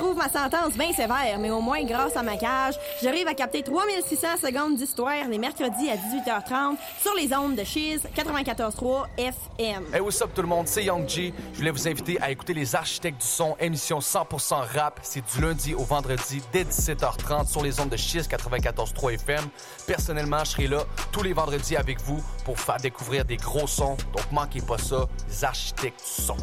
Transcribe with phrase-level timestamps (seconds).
[0.00, 3.62] trouve ma sentence bien sévère, mais au moins, grâce à ma cage, j'arrive à capter
[3.62, 9.84] 3600 secondes d'histoire les mercredis à 18h30 sur les ondes de Cheese 94.3 FM.
[9.92, 11.34] Hey, what's up tout le monde, c'est Young G.
[11.52, 15.00] Je voulais vous inviter à écouter Les Architectes du Son, émission 100% rap.
[15.02, 19.44] C'est du lundi au vendredi dès 17h30 sur les ondes de Cheese 94.3 FM.
[19.86, 23.98] Personnellement, je serai là tous les vendredis avec vous pour faire découvrir des gros sons.
[24.16, 26.36] Donc manquez pas ça, Les Architectes du Son.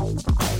[0.00, 0.51] Outro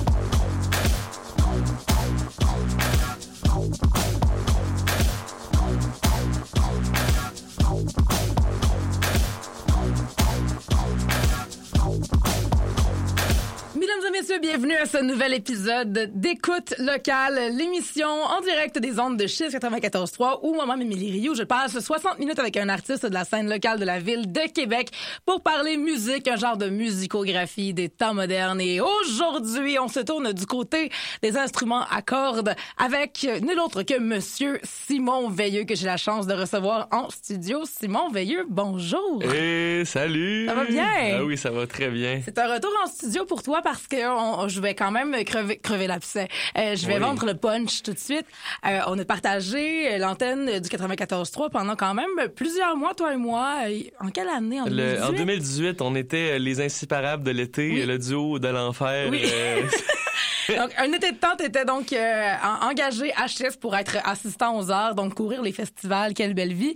[14.02, 19.16] Mesdames et messieurs, bienvenue à ce nouvel épisode d'écoute locale, l'émission en direct des ondes
[19.16, 23.12] de Chiz 94.3 où moi-même, Émilie Rioux, je passe 60 minutes avec un artiste de
[23.12, 24.90] la scène locale de la ville de Québec
[25.24, 28.60] pour parler musique, un genre de musicographie des temps modernes.
[28.60, 30.90] Et aujourd'hui, on se tourne du côté
[31.22, 36.26] des instruments à cordes avec nul autre que Monsieur Simon Veilleux que j'ai la chance
[36.26, 37.62] de recevoir en studio.
[37.66, 39.22] Simon Veilleux, bonjour.
[39.22, 40.46] Hey, salut!
[40.46, 40.88] Ça va bien?
[41.18, 42.20] Ah oui, ça va très bien.
[42.24, 45.56] C'est un retour en studio pour toi parce que on- je vais quand même crever,
[45.58, 46.28] crever l'abcès.
[46.58, 47.00] Euh, je vais Oui.
[47.00, 48.26] vendre le punch tout de suite.
[48.66, 53.64] Euh, on a partagé l'antenne du 94.3 pendant quand même plusieurs mois, toi et moi.
[53.66, 54.60] Euh, En quelle année?
[54.60, 55.02] En Le- 2018?
[55.04, 57.86] en 2018, on était les inséparables de l'été, Oui.
[57.86, 59.08] le duo de l'enfer.
[59.10, 59.22] Oui.
[60.48, 64.58] Donc, un été de temps, t'étais donc euh, en- engagé à Chef pour être assistant
[64.58, 66.74] aux arts, donc courir les festivals, quelle belle vie.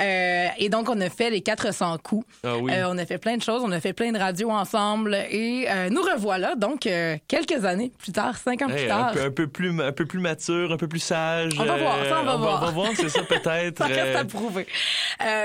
[0.00, 2.26] Euh, et donc, on a fait les 400 coups.
[2.44, 2.72] Ah oui.
[2.72, 5.66] Euh, on a fait plein de choses, on a fait plein de radios ensemble et
[5.90, 6.88] nous revoilà donc
[7.28, 9.12] quelques années plus tard, cinq ans hey, plus un, tard.
[9.12, 11.52] peu, un, peu plus, un peu plus mature, un peu plus sage.
[11.58, 12.62] On va voir, ça, on va euh, voir.
[12.62, 13.78] On va voir, c'est ça peut-être.
[13.78, 14.66] Ça reste à prouver.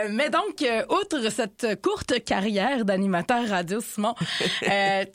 [0.10, 4.16] Mais donc, outre cette courte carrière d'animateur radio, Simon,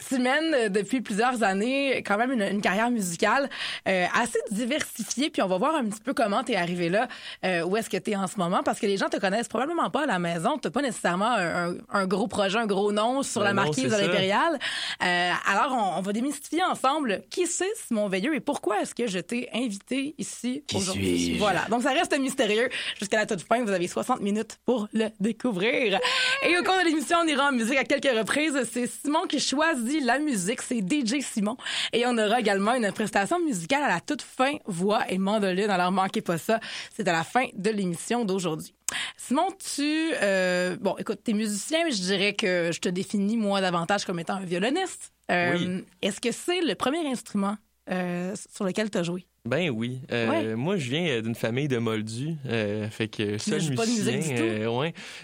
[0.08, 3.48] tu mènes depuis plusieurs années quand même une, une carrière musicale
[3.88, 5.30] euh, assez diversifiée.
[5.30, 7.08] Puis on va voir un petit peu comment tu es arrivé là,
[7.44, 9.48] euh, où est-ce que tu es en ce moment, parce que les gens te connaissent
[9.48, 10.58] probablement pas à la maison.
[10.58, 13.62] Tu pas nécessairement un, un- un gros projet, un gros nom sur Ben la non,
[13.62, 14.58] marquise de l'Impérial.
[15.02, 19.06] Euh, alors, on, on va démystifier ensemble qui c'est Simon Veilleux et pourquoi est-ce que
[19.06, 21.36] je t'ai invité ici aujourd'hui.
[21.38, 21.62] Voilà.
[21.70, 23.62] Donc, ça reste mystérieux jusqu'à la toute fin.
[23.64, 25.98] Vous avez 60 minutes pour le découvrir.
[26.42, 28.58] Et au cours de l'émission, on ira en musique à quelques reprises.
[28.72, 30.62] C'est Simon qui choisit la musique.
[30.62, 31.56] C'est DJ Simon.
[31.92, 35.70] Et on aura également une prestation musicale à la toute fin, voix et mandoline.
[35.70, 36.60] Alors, manquez pas ça.
[36.94, 38.74] C'est à la fin de l'émission d'aujourd'hui.
[39.16, 40.12] Simon, tu...
[40.22, 44.18] euh, bon, écoute, t'es musicien, mais je dirais que je te définis, moi, davantage comme
[44.18, 45.12] étant un violoniste.
[45.30, 45.84] Euh, Oui.
[46.02, 47.56] Est-ce que c'est le premier instrument
[47.90, 49.26] euh, sur lequel tu as joué?
[49.44, 50.00] Ben oui.
[50.12, 50.54] Euh, Ouais.
[50.56, 52.34] Moi, je viens euh, d'une famille de moldus.
[52.46, 54.16] Euh, fait que seul joue pas de musicien.
[54.16, 54.44] musique du tout?
[54.46, 54.66] euh,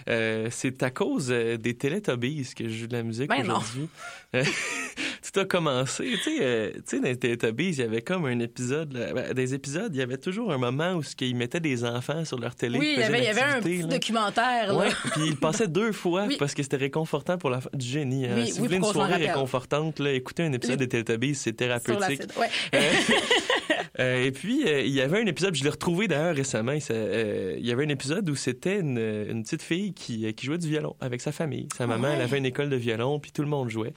[0.07, 0.49] ouais.
[0.51, 3.87] C'est à cause des Teletubbies que je joue de la musique Ben aujourd'hui.
[5.33, 6.05] Tout a commencé.
[6.23, 8.93] Tu sais, tu sais, dans les Teletubbies, il y avait comme un épisode.
[8.93, 11.83] là, ben, des épisodes, il y avait toujours un moment où ce qu'ils mettaient des
[11.83, 12.77] enfants sur leur télé.
[12.79, 13.87] Oui, il y avait, il y avait un petit là.
[13.87, 14.73] documentaire.
[14.73, 14.77] Là.
[14.79, 16.35] Ouais, puis il passait deux fois Oui.
[16.39, 18.25] parce que c'était réconfortant pour la du génie.
[18.27, 18.33] hein.
[18.35, 21.59] Oui, si oui, vous voulez une soirée réconfortante, là, écoutez un épisode des Teletubbies, c'est
[21.59, 22.21] sur la thérapeutique.
[22.21, 22.31] scène.
[22.39, 22.81] Ouais.
[24.05, 26.81] Euh, et puis, euh, il y avait un épisode, je l'ai retrouvé d'ailleurs récemment, il,
[26.91, 30.57] euh, il y avait un épisode où c'était une, une petite fille qui, qui jouait
[30.57, 31.67] du violon avec sa famille.
[31.75, 32.13] Sa maman, Ouais.
[32.15, 33.93] elle avait une école de violon, puis tout le monde jouait.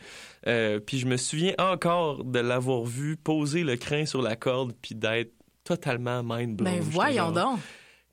[0.86, 4.94] Puis je me souviens encore de l'avoir vu poser le crin sur la corde, puis
[4.94, 5.32] d'être
[5.64, 6.74] totalement mind blown.
[6.74, 7.58] Ben voyons genre, donc.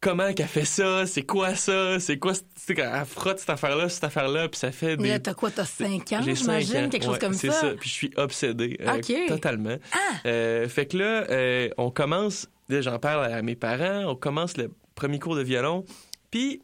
[0.02, 1.06] Comment qu'elle fait ça?
[1.08, 2.00] C'est quoi ça?
[2.00, 2.34] C'est quoi?
[2.34, 5.34] Tu sais, elle frotte cette affaire-là, cette affaire-là, puis ça fait Mais des là, t'as
[5.34, 5.50] quoi?
[5.50, 6.90] T'as 5 ans, j'imagine?
[6.90, 7.74] Quelque chose Ouais, comme c'est ça?
[7.80, 8.78] Puis je suis obsédé.
[8.86, 9.78] euh, totalement.
[9.94, 9.98] Ah!
[10.28, 14.72] Euh, fait que là, euh, on commence, j'en parle à mes parents, on commence le
[14.94, 15.86] premier cours de violon.
[16.30, 16.62] Puis,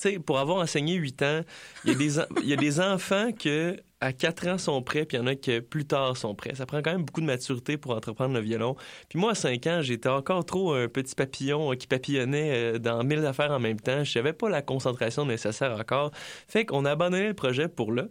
[0.00, 1.40] tu sais, pour avoir enseigné 8 ans,
[1.84, 5.16] il y, a des y a des enfants que à 4 ans sont prêts, puis
[5.16, 6.54] il y en a que plus tard sont prêts.
[6.54, 8.76] Ça prend quand même beaucoup de maturité pour entreprendre le violon.
[9.08, 12.78] Puis moi, à 5 ans, j'étais encore trop un petit papillon euh, qui papillonnait euh,
[12.78, 14.04] dans mille affaires en même temps.
[14.04, 16.10] Je n'avais pas la concentration nécessaire encore.
[16.48, 18.04] Fait qu'on a abandonné le projet pour là.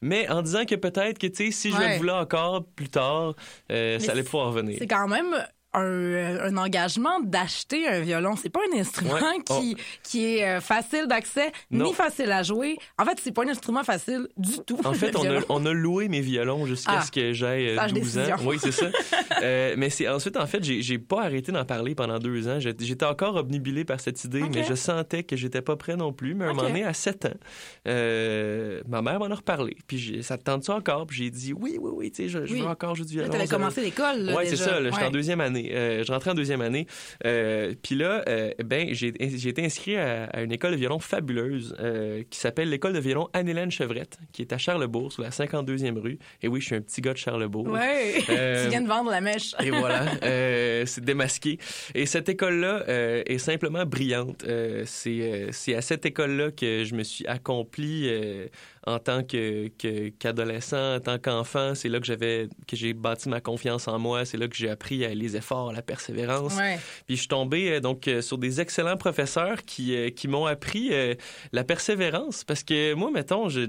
[0.00, 3.34] Mais en disant que peut-être que, tu sais, si je le voulais encore plus tard,
[3.70, 4.76] euh, ça allait pouvoir venir.
[4.78, 5.34] C'est quand même
[5.74, 8.36] un, un engagement d'acheter un violon.
[8.36, 9.20] C'est pas un instrument Ouais.
[9.50, 9.60] Oh.
[9.60, 12.76] qui, qui est euh, facile d'accès ni facile à jouer.
[12.98, 14.78] En fait, c'est pas un instrument facile du tout.
[14.84, 15.46] En fait, on a, violon.
[15.48, 17.02] on a loué mes violons jusqu'à Ah.
[17.02, 18.34] ce que j'aie euh, Sage 12 décision.
[18.36, 18.38] ans.
[18.46, 18.86] Oui, c'est ça.
[19.42, 22.58] Euh, mais c'est ensuite, en fait, j'ai pas arrêté d'en parler pendant deux ans.
[22.60, 26.34] J'étais encore obnubilé par cette idée, mais je sentais que j'étais pas prêt non plus.
[26.34, 27.30] Mais à un moment donné, à 7 ans,
[27.88, 29.76] euh, ma mère m'en a reparlé.
[29.86, 31.06] Puis j'ai- ça te tente ça encore?
[31.06, 32.60] Puis j'ai dit oui, oui, oui, tu sais, je, je Oui.
[32.60, 33.30] veux encore jouer du violon.
[33.30, 34.18] t'avais commencé l'école.
[34.20, 34.80] là, Ouais, c'est ça.
[34.80, 35.08] là, J'étais Ouais.
[35.08, 35.63] en deuxième année.
[35.70, 35.74] Année.
[35.74, 36.86] Euh, je rentrais en deuxième année.
[37.24, 39.08] Euh, Puis là, euh, ben, j'ai
[39.48, 41.76] été inscrit à, à une école de violon fabuleuse
[42.30, 46.18] qui s'appelle l'école de violon Anne-Hélène Chevrette, qui est à Charlebourg, sur la 52e rue.
[46.42, 47.66] Et oui, je suis un petit gars de Charlebourg.
[47.66, 48.14] Ouais.
[48.26, 49.54] Tu viens de vendre la mèche.
[49.62, 50.06] et voilà,
[50.86, 51.58] c'est démasqué.
[51.94, 54.44] Et cette école-là est simplement brillante.
[54.84, 58.46] C'est c'est à cette école-là que je me suis accompli euh,
[58.86, 61.74] en tant que que- qu'adolescent, en tant qu'enfant.
[61.74, 64.24] C'est là que j'avais que j'ai bâti ma confiance en moi.
[64.24, 66.56] C'est là que j'ai appris les efforts, la persévérance.
[66.56, 66.78] Ouais.
[67.06, 70.46] Puis je suis tombé euh, donc euh, sur des excellents professeurs qui euh, qui m'ont
[70.46, 70.90] appris
[71.52, 73.68] la persévérance parce que moi mettons je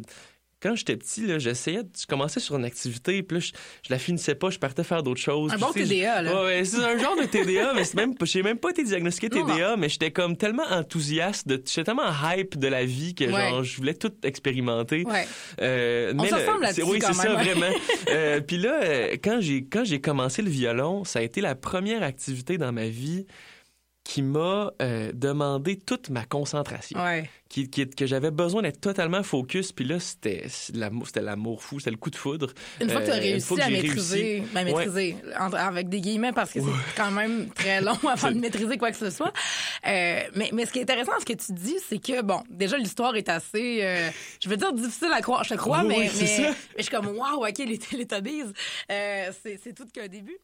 [0.65, 3.51] quand j'étais petit, là, j'essayais, de- je commençais sur une activité, puis là, je,
[3.87, 5.51] je la finissais pas, je partais faire d'autres choses.
[5.53, 6.43] Un bon TDA, là.
[6.43, 9.45] Ouais, c'est un genre de TDA, mais c'est même, j'ai même pas été diagnostiqué Non,
[9.45, 13.49] TDA, mais j'étais comme tellement enthousiaste, de, j'étais tellement hype de la vie que Ouais.
[13.49, 15.03] genre, je voulais tout expérimenter.
[15.05, 15.27] Ouais.
[15.61, 17.65] Euh, On mais se le- ressemble là-dessus, Oui, c'est ça, vraiment.
[18.09, 21.55] Euh, Puis là, euh, quand j'ai quand j'ai commencé le violon, ça a été la
[21.55, 23.25] première activité dans ma vie
[24.05, 27.27] qui m'a euh, demandé toute ma concentration, Ouais.
[27.49, 29.71] qui, qui- que j'avais besoin d'être totalement focus.
[29.71, 32.53] Puis là, c'était l'amour c'était l'amour fou, c'était le coup de foudre.
[32.79, 34.73] Une fois que tu as Euh, réussi à maîtriser, réussi- ben, Ouais.
[34.85, 38.77] maîtriser entre- avec des guillemets parce que c'est quand même très long avant de maîtriser
[38.77, 39.33] quoi que ce soit.
[39.87, 42.77] Euh, mais, mais ce qui est intéressant, ce que tu dis, c'est que, bon, déjà,
[42.77, 44.09] l'histoire est assez, euh,
[44.39, 45.43] je veux dire, difficile à croire.
[45.43, 48.53] Je te crois, Oui, mais, oui, mais, mais je suis comme, waouh, OK, les Teletubbies,
[48.87, 50.37] c'est tout qu'un début.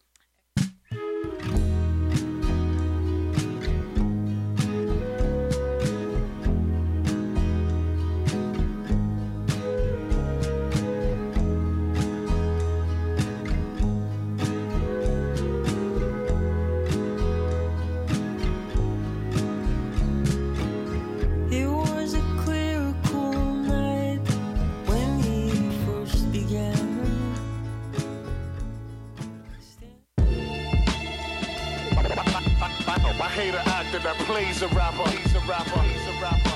[33.41, 35.09] An actor that plays a rapper.
[35.09, 35.81] He's a rapper.
[35.81, 36.51] He's a rapper.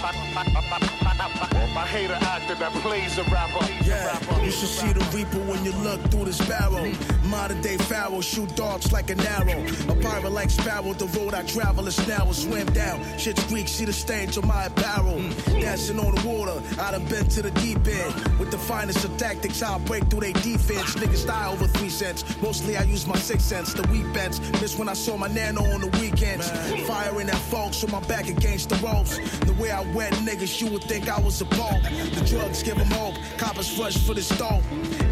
[0.00, 3.64] I hate an actor that plays a rapper.
[3.84, 4.44] Yeah, rapper.
[4.44, 6.92] you should see the reaper when you look through this barrel.
[7.24, 9.64] Modern day pharaoh, shoot darts like an arrow.
[9.88, 12.32] A pirate like sparrow, the road I travel is narrow.
[12.32, 15.18] Swim down, shit's Greek, see the stains on my apparel.
[15.60, 18.14] Dancing on the water, I done been to the deep end.
[18.38, 20.94] With the finest of tactics, I'll break through their defense.
[20.94, 22.24] Niggas die over three cents.
[22.40, 23.74] Mostly I use my six cents.
[23.74, 26.50] The weak bets, miss when I saw my nano on the weekends.
[26.86, 29.18] Firing at folks with my back against the ropes.
[29.40, 31.80] The way I wet niggas, you would think I was a ball.
[31.80, 33.14] The drugs give them hope.
[33.36, 34.64] Coppers rush for the stove.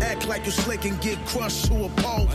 [0.02, 2.28] Act like you slick and get crushed to a pole.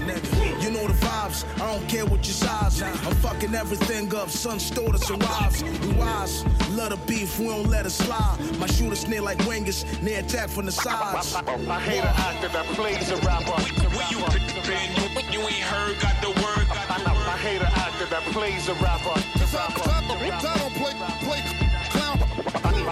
[0.62, 1.45] You know the vibes.
[1.62, 2.81] I don't care what your size.
[2.81, 4.29] I'm fucking everything up.
[4.29, 5.63] Son daughters and wives.
[5.63, 6.45] We wise.
[6.71, 7.39] Love the beef.
[7.39, 8.38] We don't let it slide.
[8.59, 9.85] My shooters near like wingers.
[10.01, 11.35] Near attack from the sides.
[11.35, 13.59] I hate an actor that plays a rapper.
[13.62, 14.39] He's a Where you rapper.
[14.67, 14.89] been?
[15.31, 17.27] You, you ain't heard, got the word, got the word.
[17.27, 19.19] I hate an actor that plays a rapper.
[19.39, 19.89] He's a rapper.
[19.89, 20.01] I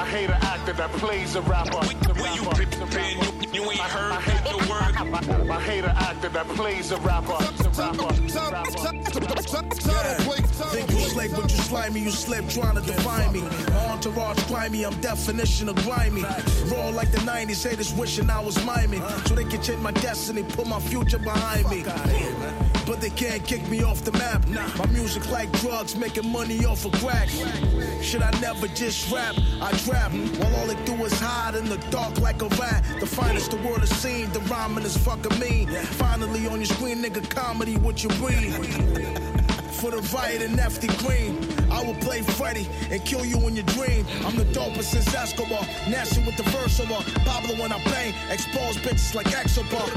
[0.06, 1.84] hate an actor that plays a rapper.
[1.86, 2.64] He's a Where you rapper.
[2.64, 3.20] He's a been?
[3.20, 3.56] rapper.
[3.56, 5.50] You, you ain't heard, the word.
[5.52, 7.38] I hate an actor that plays a rapper.
[7.44, 8.14] He's rapper.
[8.14, 8.72] He's a rapper.
[10.70, 13.42] Think you slick, but you slimy, you slip trying to define me.
[13.42, 16.22] My entourage grimy, I'm definition of grimy.
[16.22, 19.02] Raw like the 90s, haters wishing I was miming.
[19.26, 21.84] So they can change my destiny, put my future behind me.
[22.90, 24.48] But they can't kick me off the map.
[24.48, 24.68] Nah.
[24.80, 27.30] My music like drugs, making money off of crack.
[28.02, 29.36] Should I never just rap?
[29.62, 32.84] I trap while all they do is hide in the dark like a rat.
[33.00, 35.68] The finest the world has seen, the rhyming is fucking mean.
[36.02, 38.56] Finally on your screen, nigga, comedy, what you breathe
[39.80, 41.38] for the riot and Nefty Green.
[41.72, 44.04] I will play Freddy and kill you in your dream.
[44.26, 45.62] I'm the dopest since Escobar.
[45.88, 47.04] Nasty with the verse over.
[47.20, 48.16] Pablo when I bang.
[48.32, 49.88] Expose bitches like Exobar.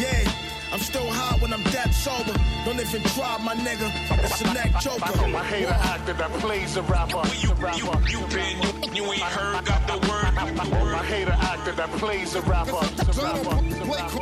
[0.00, 0.49] Yeah.
[0.72, 2.32] I'm still hot when I'm dead sober.
[2.64, 3.90] Don't even try, my nigga.
[4.22, 5.02] It's a neck choker.
[5.04, 7.18] I hate an actor that plays a rapper.
[7.18, 8.62] Where you, you, you been?
[8.94, 11.04] You, you ain't heard, got the word, I word.
[11.06, 12.84] hate an actor that plays a rapper.
[12.86, 13.56] He's a rapper.
[13.64, 14.20] He's a rapper.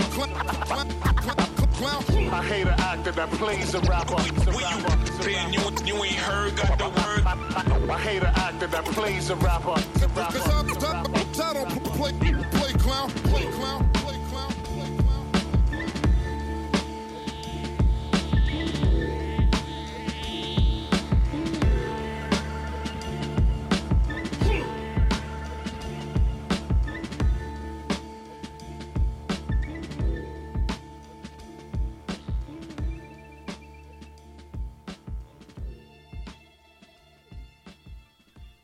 [2.31, 4.21] I hate an actor that plays a rapper.
[4.23, 4.97] He's a Where rapper.
[5.07, 5.53] you a been?
[5.53, 5.85] rapper.
[5.87, 7.91] You, you ain't heard, got the word.
[7.91, 9.77] I hate an actor that plays a rapper.
[9.77, 10.39] He's a rapper.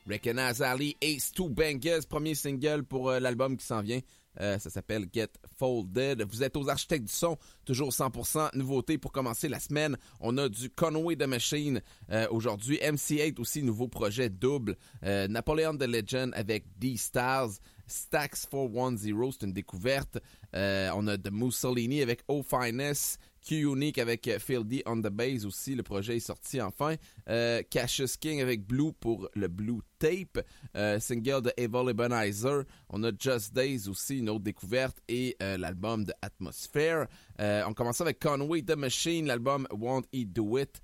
[0.07, 4.01] Recognize Ali, Ace Two Bangers, premier single pour euh, l'album qui s'en vient.
[4.41, 6.23] Euh, ça s'appelle Get Folded.
[6.23, 9.97] Vous êtes aux architectes du son, toujours 100% nouveauté pour commencer la semaine.
[10.21, 11.81] On a du Conway the Machine
[12.11, 12.79] euh, aujourd'hui.
[12.79, 14.77] MC8 aussi, nouveau projet double.
[15.03, 17.61] Napoleon the Legend avec D-Stars.
[17.87, 20.19] Stax 410, c'est une découverte.
[20.55, 23.19] Euh, on a de Mussolini avec O Finest.
[23.45, 25.75] Q-Unique avec euh, Phil D on the Base aussi.
[25.75, 26.97] Le projet est sorti enfin.
[27.29, 30.41] Euh, Cassius King avec Blue pour le Blue Tape.
[30.77, 32.65] Euh, single de Evil Ebenezer.
[32.89, 34.99] On a Just Days aussi, une autre découverte.
[35.09, 37.07] Et l'album de Atmosphere.
[37.39, 40.81] On commence avec Conway The Machine, l'album Won't He Do It.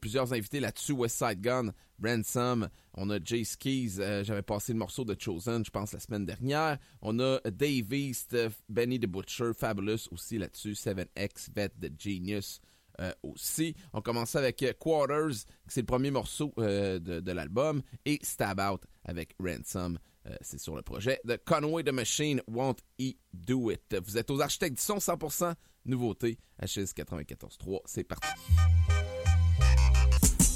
[0.00, 0.92] Plusieurs invités là-dessus.
[0.92, 2.68] West Side Gun, Ransom.
[2.96, 3.96] On a Jay Skis.
[3.98, 6.78] euh, J'avais passé le morceau de Chosen, je pense, la semaine dernière.
[7.02, 7.92] On a Dave
[8.34, 10.72] euh, Benny the Butcher, Fabulous aussi là-dessus.
[10.72, 12.60] 7X, Vet the Genius.
[13.00, 13.74] euh, aussi.
[13.92, 19.98] On commence avec Quarters, c'est le premier morceau de, l'album, et Stab Out avec Ransom.
[20.40, 23.96] c'est sur le projet de Conway the Machine, Won't He Do It?
[24.06, 25.54] Vous êtes aux architectes du son 100%
[25.86, 27.80] nouveauté, HS 94.3.
[27.86, 28.28] C'est parti.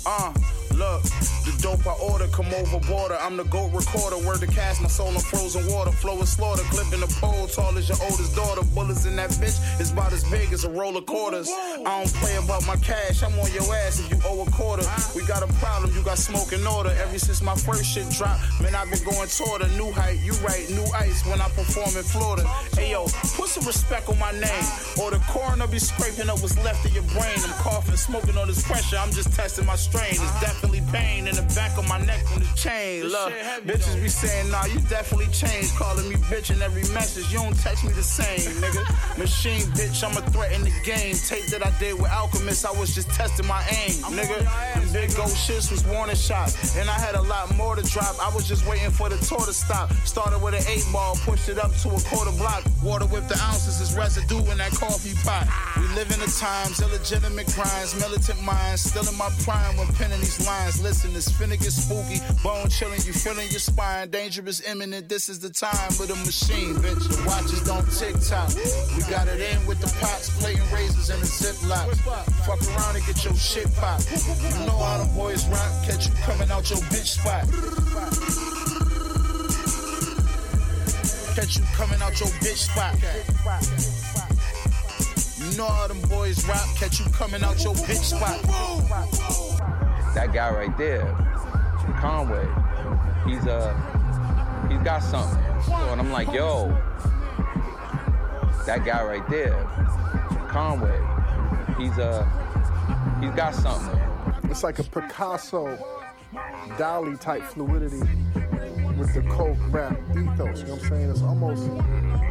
[0.06, 0.32] Uh,
[0.74, 3.16] look, the dope I order come over border.
[3.20, 4.18] I'm the goat recorder.
[4.26, 5.92] Word to cast my soul in frozen water.
[5.92, 6.62] Flow is slaughter.
[6.70, 8.62] Clipping the pole, tall as your oldest daughter.
[8.74, 11.50] Bullets in that bitch is about as big as a roll of quarters.
[11.50, 13.22] I don't play about my cash.
[13.22, 14.84] I'm on your ass if you owe a quarter.
[15.14, 15.94] We got a problem.
[15.94, 16.90] You got smoke in order.
[16.90, 20.20] Ever since my first shit dropped, man, I've been going toward a new height.
[20.20, 22.46] You right, new ice when I perform in Florida.
[22.76, 23.04] Hey yo,
[23.36, 24.66] put some respect on my name,
[25.00, 27.38] or the coroner be scraping up what's left of your brain.
[27.42, 28.96] I'm coughing, smoking on this pressure.
[28.96, 30.12] I'm just testing my strain.
[30.12, 33.04] It's definitely pain in the back of my neck from the chain.
[33.04, 33.32] Look,
[33.64, 35.74] bitches be saying, nah, you definitely changed.
[35.76, 37.30] Calling me bitch in every message.
[37.32, 39.18] You don't text me the same, nigga.
[39.18, 41.14] Machine bitch, I'm a threat in the game.
[41.14, 44.44] Tape that I did with Alchemist, I was just testing my aim, nigga.
[44.74, 46.76] Them big gold shits was warning shots.
[46.76, 48.14] And I had a lot more to drop.
[48.20, 49.92] I was just waiting for the tour to stop.
[50.04, 52.64] Started with an eight ball, pushed it up to a quarter block.
[52.82, 55.46] Water with the ounces is residue in that coffee pot.
[55.76, 60.20] We live in the times, illegitimate crimes, militant minds, still in my prime when penning
[60.20, 60.82] these lines.
[60.82, 65.08] Listen, it's finna get spooky, bone chilling, you feeling your spine, dangerous, imminent.
[65.08, 66.98] This is the time of the machine, bitch.
[67.06, 68.50] The watches don't tick tock.
[68.96, 71.94] We got it in with the pots, plating razors in a ziplock.
[72.42, 74.10] Fuck around and get your shit popped.
[74.10, 77.46] You know how the boys rock, catch you coming out your bitch spot.
[81.36, 82.98] Catch you coming out your bitch spot.
[85.38, 88.42] You know how them boys rock, catch you coming out your bitch spot.
[90.14, 91.27] that guy right there,
[91.94, 92.46] Conway,
[93.26, 93.74] he's uh
[94.68, 95.42] he's got something.
[95.62, 96.68] So, and I'm like, yo,
[98.66, 99.64] that guy right there,
[100.48, 101.00] Conway,
[101.78, 102.24] he's uh
[103.20, 104.00] he's got something.
[104.50, 105.76] It's like a Picasso,
[106.76, 108.02] Dali type fluidity
[108.98, 110.60] with the coke rap ethos.
[110.60, 111.10] You know what I'm saying?
[111.10, 111.64] It's almost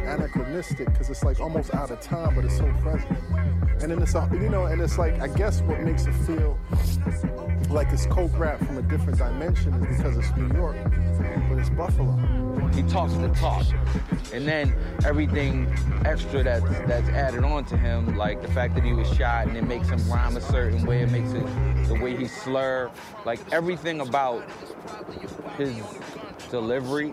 [0.04, 3.18] anachronistic because it's like almost out of time, but it's so present.
[3.80, 6.58] And then it's a, you know, and it's like I guess what makes it feel
[7.70, 10.76] like it's coke rap from a different dimension is because it's New York,
[11.48, 12.57] but it's Buffalo.
[12.74, 13.66] He talks the talk,
[14.32, 15.66] and then everything
[16.04, 19.56] extra that's that's added on to him, like the fact that he was shot, and
[19.56, 21.02] it makes him rhyme a certain way.
[21.02, 21.44] It makes it
[21.88, 22.90] the way he slur,
[23.24, 24.48] like everything about
[25.56, 25.74] his
[26.50, 27.12] delivery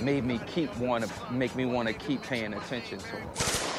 [0.00, 3.71] made me keep want to make me want to keep paying attention to him.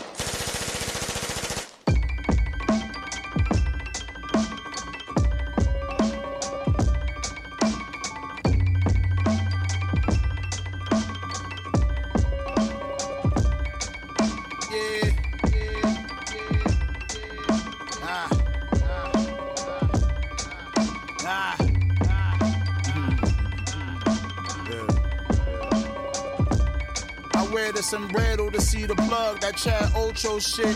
[27.94, 29.42] Wear the to see the plug.
[29.42, 30.76] That Chad Ocho shit.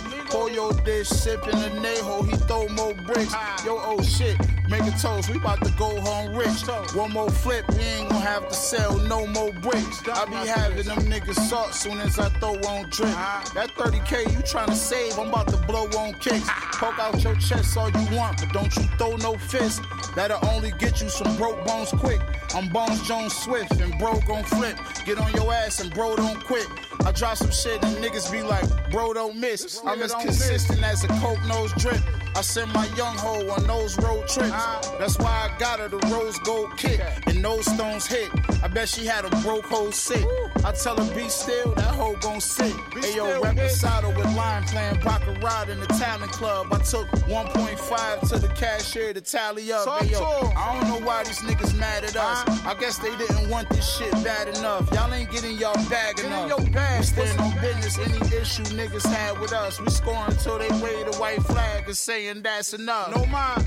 [0.54, 2.30] Your dish, sipping the Neho.
[2.30, 3.34] He throw more bricks.
[3.66, 4.38] Yo, oh shit.
[4.70, 5.30] Make a toast.
[5.30, 6.62] We about to go home rich.
[6.94, 7.68] One more flip.
[7.70, 10.02] We ain't have to sell no more bricks.
[10.08, 13.16] I be having them niggas salt soon as I throw on drip.
[13.56, 15.18] That 30K you tryna save.
[15.18, 16.48] I'm about to blow on kicks.
[16.74, 19.82] Poke out your chest all you want, but don't you throw no fist.
[20.16, 22.20] That'll only get you some broke bones quick.
[22.54, 24.78] I'm Bones Jones Swift and bro gon' flip.
[25.06, 26.68] Get on your ass and bro don't quit.
[27.06, 29.82] I drop some shit and niggas be like, bro don't miss.
[29.86, 32.02] I'm as consistent as a coke nose drip.
[32.38, 34.52] I send my young hoe on those road trips.
[35.00, 38.30] That's why I got her the rose gold kick and those stones hit.
[38.62, 40.24] I bet she had a broke hoe sick.
[40.64, 42.76] I tell her be still, that hoe gon' sit.
[42.94, 46.68] Hey yo, Reposado with line playing Baccarat in the talent club.
[46.72, 49.86] I took 1.5 to the cashier to tally up.
[49.86, 50.52] Talk Hey yo.
[50.56, 52.48] I don't know why these niggas mad at us.
[52.48, 52.70] Uh-huh.
[52.70, 54.92] I guess they didn't want this shit bad enough.
[54.94, 56.50] Y'all ain't getting y'all bag Get in enough.
[56.50, 59.82] your bag, We stand on business, any issue niggas had with us.
[59.82, 63.16] We score until they wave the white flag and saying that's enough.
[63.16, 63.66] No mind.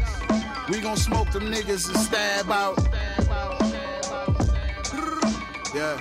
[0.69, 2.79] We gon' smoke them niggas and stab out.
[5.75, 5.99] Yeah.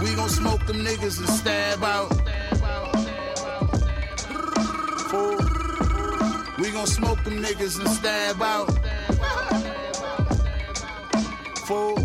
[0.00, 2.10] We gon' smoke them niggas and stab out.
[5.10, 5.36] Fool.
[6.58, 8.68] We gon' smoke them niggas and stab out.
[11.66, 11.96] Fool.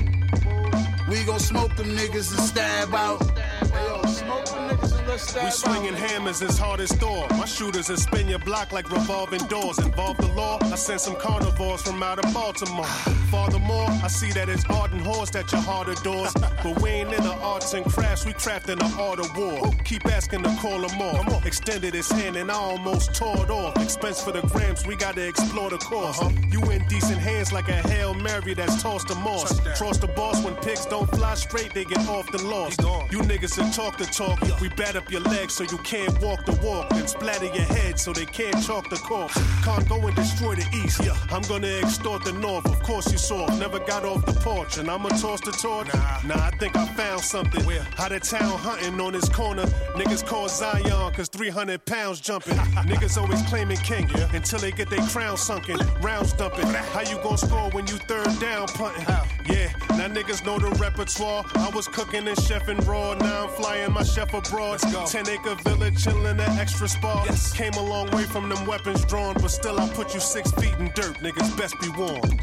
[1.09, 3.21] We gon' smoke them niggas and stab out.
[3.37, 7.27] Hey, yo, smoke them niggas and We swinging hammers as hard as Thor.
[7.31, 9.77] My shooters will spin your block like revolving doors.
[9.77, 12.85] Involve the law, I send some carnivores from out of Baltimore.
[13.29, 16.33] Furthermore, I see that it's art and horse that your heart adores.
[16.33, 19.73] But we ain't in the arts and crafts, we crafting the art of war.
[19.83, 21.45] Keep asking to call them off.
[21.45, 23.75] Extended his hand and I almost tore it off.
[23.83, 26.21] Expense for the grams, we gotta explore the course.
[26.53, 29.59] You in decent hands like a Hail Mary that's tossed to moss.
[29.77, 32.79] Cross the boss when pigs don't fly straight, they get often lost.
[33.11, 36.45] You niggas that talk the talk, we bat up your legs so you can't walk
[36.45, 36.89] the walk.
[36.89, 39.37] Then splatter your head so they can't chalk the corpse.
[39.63, 41.01] Can't go and destroy the east.
[41.31, 42.65] I'm gonna extort the north.
[42.67, 44.77] Of course you saw, never got off the porch.
[44.77, 45.87] And I'ma toss the torch.
[45.93, 47.61] Nah, nah I think I found something.
[47.97, 49.65] Out of town hunting on this corner.
[49.95, 52.53] Niggas call Zion cause 300 pounds jumping.
[52.91, 54.35] Niggas always claiming king yeah.
[54.35, 55.79] until they get their crown sunken.
[56.01, 56.67] Rounds dumping.
[56.67, 59.05] How you gonna score when you third down punting?
[59.49, 61.43] Yeah, now niggas know the repertoire.
[61.55, 63.13] I was cooking and chefing raw.
[63.15, 64.79] Now I'm flying my chef abroad.
[64.91, 67.23] 10 acre villa chilling at extra spa.
[67.55, 70.73] Came a long way from them weapons drawn, but still I put you six feet
[70.79, 71.15] in dirt.
[71.19, 72.41] Niggas best be warned.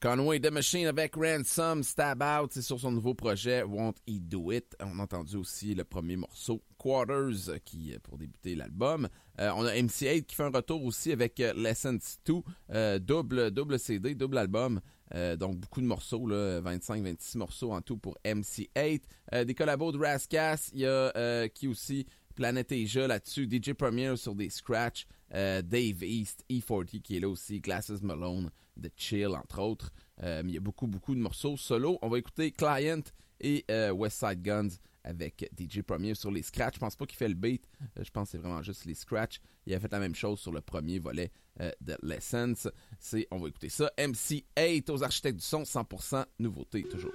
[0.00, 4.50] Conway The Machine avec Ransom, Stab Out, c'est sur son nouveau projet Won't He Do
[4.50, 4.74] It.
[4.80, 9.10] On a entendu aussi le premier morceau, Quarters, qui pour débuter l'album.
[9.40, 12.34] Euh, on a MC8 qui fait un retour aussi avec euh, Lessons 2,
[12.72, 14.80] euh, double, double CD, double album.
[15.14, 19.02] Euh, donc beaucoup de morceaux, là, 25-26 morceaux en tout pour MC8.
[19.32, 23.72] Euh, des collabos de Rascas, il y a euh, qui aussi Planet Asia là-dessus, DJ
[23.72, 28.50] Premier sur des scratch, Dave East, E40 qui est là aussi, Glasses Malone,
[28.80, 29.92] The Chill entre autres.
[30.22, 31.98] Il y a beaucoup, beaucoup de morceaux solo.
[32.02, 33.02] On va écouter Client
[33.40, 34.70] et West Side Guns
[35.04, 36.74] avec DJ Premier sur les scratch.
[36.74, 37.62] Je pense pas qu'il fait le beat,
[37.98, 39.40] Euh, je pense que c'est vraiment juste les scratch.
[39.66, 42.68] Il a fait la même chose sur le premier volet euh, de L'Essence.
[42.98, 43.90] C'est, on va écouter ça.
[43.98, 47.12] MC8 aux architectes du son, 100% nouveauté toujours.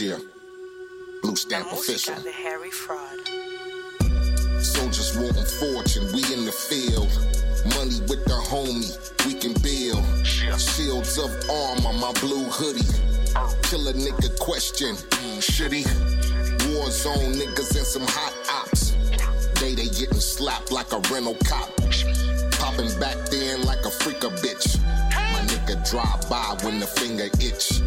[0.00, 0.18] Yeah.
[1.22, 2.14] Blue stamp official.
[2.22, 3.18] the Harry fraud.
[4.62, 7.08] Soldiers wanting fortune, we in the field.
[7.76, 8.92] Money with the homie,
[9.26, 10.04] we can build.
[10.26, 12.84] Shields of armor, my blue hoodie.
[13.64, 14.96] Kill a nigga question,
[15.40, 15.84] should he?
[16.74, 18.94] War zone niggas and some hot ops.
[19.60, 21.70] They they getting slapped like a rental cop.
[22.58, 24.82] Popping back then like a freaker bitch.
[25.14, 27.80] My nigga drive by when the finger itch.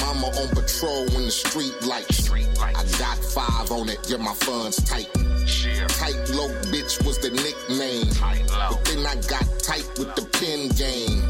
[0.00, 2.30] Mama on patrol in the street lights.
[2.30, 5.12] I got five on it, yeah, my funds tight.
[5.14, 8.10] Tight low bitch was the nickname.
[8.48, 11.22] But then I got tight with the pin game.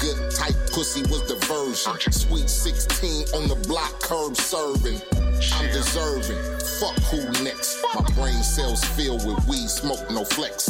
[0.00, 2.12] Good tight pussy was the version.
[2.12, 5.00] Sweet 16 on the block, curb serving.
[5.38, 6.38] I'm deserving.
[6.80, 7.78] Fuck who next.
[7.94, 10.68] My brain cells filled with weed smoke, no flex.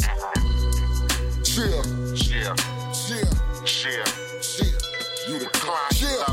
[1.43, 1.83] Chill.
[2.15, 2.55] Chill.
[2.93, 3.27] Chill.
[3.65, 4.05] Chill.
[4.41, 4.79] Chill.
[5.27, 5.93] You the client.
[5.95, 6.25] Chill.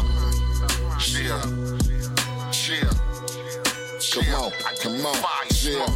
[0.99, 2.91] Chill.
[3.99, 4.21] Chill.
[4.21, 4.53] Come on.
[4.83, 5.15] Come on.
[5.49, 5.87] Chill.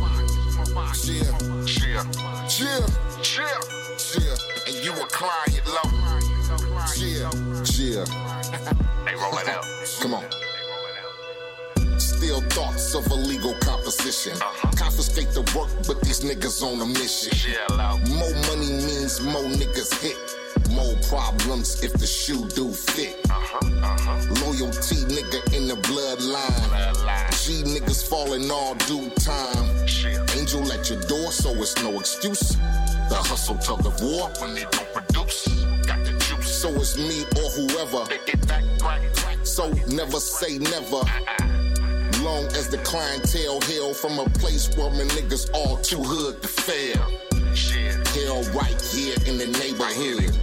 [0.94, 1.66] Chill.
[1.66, 2.04] Chill.
[2.48, 2.86] Chill.
[3.22, 3.60] Chill.
[3.98, 4.36] Chill.
[4.66, 5.88] And you a client low.
[6.94, 7.30] Chill.
[7.64, 8.06] Chill.
[9.06, 9.64] Hey, roll it out.
[10.00, 10.49] Come on.
[12.30, 14.38] Still thoughts of illegal composition.
[14.76, 17.34] Confiscate the work, but these niggas on a mission.
[17.74, 20.14] More money means more niggas hit.
[20.70, 23.18] More problems if the shoe do fit.
[24.46, 27.34] Loyalty, nigga, in the bloodline.
[27.42, 29.66] G niggas falling all due time.
[30.38, 32.50] Angel at your door, so it's no excuse.
[33.08, 35.48] The hustle tug of war when they don't produce.
[35.84, 36.62] Got the juice.
[36.62, 38.06] So it's me or whoever.
[39.42, 41.49] So never say never.
[42.22, 46.48] Long as the clientele hail from a place where my niggas all too hood to
[46.48, 47.00] fail.
[48.12, 50.36] Hell right here in the neighborhood.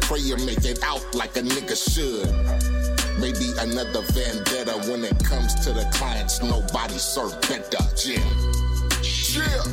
[0.00, 2.26] Pray you make it out like a nigga should.
[3.20, 6.42] Maybe another vendetta when it comes to the clients.
[6.42, 7.84] Nobody serve better.
[8.02, 8.18] Yeah.
[9.36, 9.64] Yeah.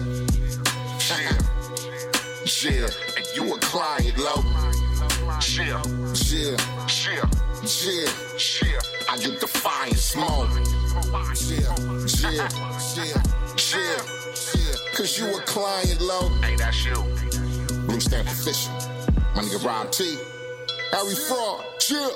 [1.08, 1.32] Yeah.
[2.62, 2.90] Yeah.
[3.16, 4.44] And you a client, low.
[5.56, 5.82] Yeah.
[6.28, 6.58] Yeah.
[7.08, 7.30] Yeah.
[7.64, 8.12] Yeah.
[8.64, 8.80] Yeah.
[9.10, 10.77] I get the defiant smoke.
[10.98, 11.76] Yeah.
[12.22, 12.50] Yeah.
[12.96, 13.22] Yeah.
[13.58, 14.02] Yeah.
[14.56, 14.76] Yeah.
[14.96, 16.30] Cause you a client, low.
[16.42, 16.96] Hey, that's you.
[17.86, 18.74] Blue Stamp Official.
[19.36, 20.18] My nigga Rob T.
[20.92, 21.66] Harry Fraud.
[21.90, 22.10] Yeah.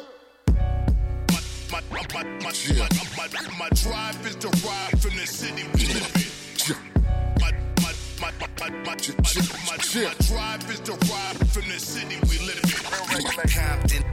[1.31, 1.39] My,
[1.71, 3.27] my, my, my, my, my,
[3.59, 6.75] my drive is derived from the city we live in.
[7.39, 12.17] My, my, my, my, my, my, my, my, my drive is derived from the city
[12.29, 12.71] we live in.
[13.47, 14.03] Compton.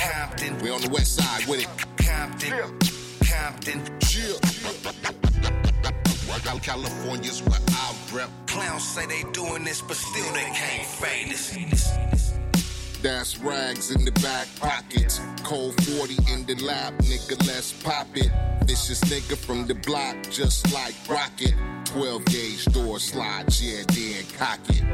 [0.00, 0.58] Compton.
[0.58, 1.68] We on the west side with it.
[2.04, 2.91] Compton.
[3.32, 3.82] Compton.
[4.14, 4.52] Yeah.
[6.62, 8.30] California's where I rep.
[8.46, 12.38] Clowns say they doing this, but still they can't fade us.
[13.02, 15.20] That's rags in the back pockets.
[15.42, 18.30] Cold 40 in the lap, nigga, let's pop it.
[18.64, 21.54] Vicious nigga from the block, just like Rocket.
[21.86, 24.84] 12 gauge door slide, yeah, then cock it.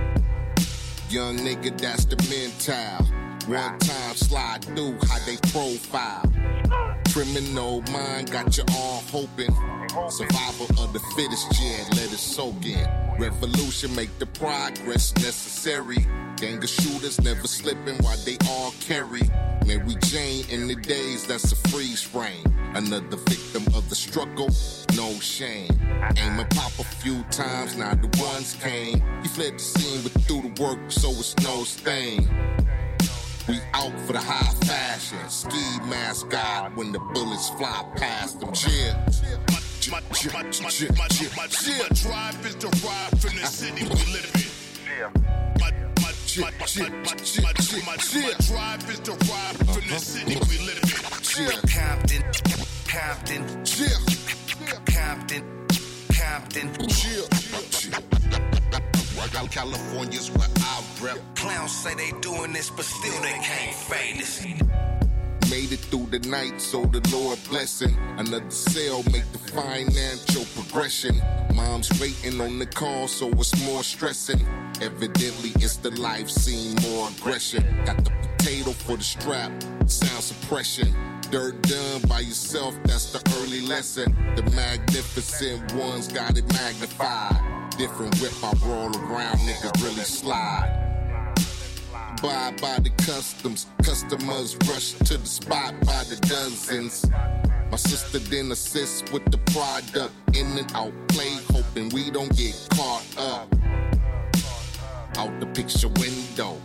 [1.11, 3.07] Young nigga, that's the mental.
[3.46, 7.08] One time slide through how they profile.
[7.19, 9.51] Criminal mind got you all hoping.
[10.09, 12.89] Survival of the fittest, yeah, let it soak in.
[13.19, 16.07] Revolution make the progress necessary.
[16.37, 19.23] Gang of shooters never slipping while they all carry.
[19.67, 22.45] Mary Jane in the days, that's a freeze frame.
[22.77, 24.51] Another victim of the struggle,
[24.95, 25.73] no shame.
[26.19, 29.03] Aim and pop a few times, now the ones came.
[29.23, 32.29] He fled the scene, but through the work, so it's no stain.
[33.49, 35.27] We out for the high fashion.
[35.31, 35.57] Ski
[35.89, 38.53] mask mascot when the bullets fly past them.
[38.53, 38.93] Cheer.
[39.49, 39.59] My,
[39.91, 41.09] my, my, my
[41.95, 44.43] drive is derived from the city we live in.
[45.59, 47.17] My, my, my, my, my,
[47.87, 47.97] my,
[48.37, 50.89] drive is derived from the city we live in.
[51.73, 52.23] Compton,
[52.87, 53.65] Compton,
[54.85, 55.45] Compton,
[56.13, 58.18] Compton, Compton.
[59.51, 61.19] California's where I rep.
[61.35, 64.45] Clowns say they doing this, but still they can't fade us.
[65.51, 67.97] Made it through the night, so the Lord blessing.
[68.19, 71.21] Another sale make the financial progression.
[71.55, 74.47] Mom's waiting on the call, so it's more stressing.
[74.81, 77.64] Evidently, it's the life scene, more aggression.
[77.85, 79.51] Got the potato for the strap,
[79.87, 80.95] sound suppression.
[81.31, 84.17] Dirt done by yourself, that's the early lesson.
[84.37, 87.58] The magnificent ones got it magnified.
[87.79, 90.85] Different whip I roll around, niggas really slide.
[92.21, 97.09] Buy by the customs, customers rush to the spot by the dozens.
[97.71, 102.57] My sister then assists with the product, in and out play, hoping we don't get
[102.71, 103.55] caught up.
[105.17, 106.61] Out the picture window.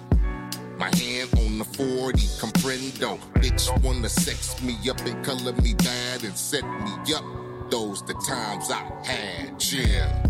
[0.80, 3.19] My hand on the 40, comprendo.
[3.36, 7.23] Bitch wanna sex me up and color me bad and set me up.
[7.69, 10.23] Those the times I had, yeah.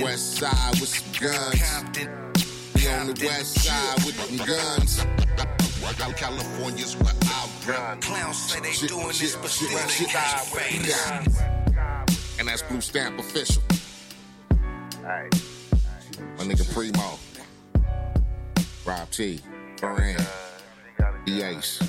[0.02, 1.62] West Side with some guns.
[1.62, 2.10] Compton,
[2.74, 5.06] be on the West Side with them guns.
[6.16, 8.02] California's where I rep.
[8.02, 10.06] Clowns say they doing this, but still they
[10.92, 11.42] us.
[12.40, 13.62] And that's Blue Stamp official.
[16.38, 17.20] My nigga Primo.
[18.86, 19.40] Rob T.
[19.78, 20.18] Ferran.
[21.26, 21.80] The Ace.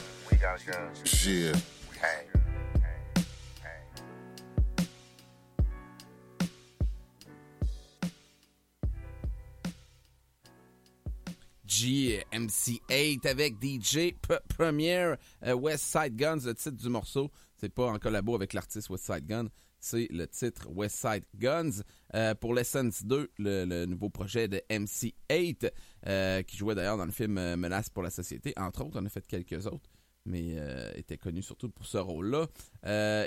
[1.05, 1.57] Shit.
[11.65, 15.15] G, MC8 avec DJ P Premier
[15.45, 17.31] euh, West Side Guns, le titre du morceau.
[17.57, 19.49] C'est pas en collabo avec l'artiste West Side Gun,
[19.83, 21.83] c'est le titre West Side Guns.
[22.15, 25.71] Euh, pour l'Essence 2, le, nouveau projet de MC8,
[26.07, 28.55] euh, qui jouait d'ailleurs dans le film euh, Menace pour la société.
[28.57, 29.91] Entre autres, on a fait quelques autres,
[30.25, 30.57] mais
[30.95, 32.47] était connu surtout pour ce rôle-là.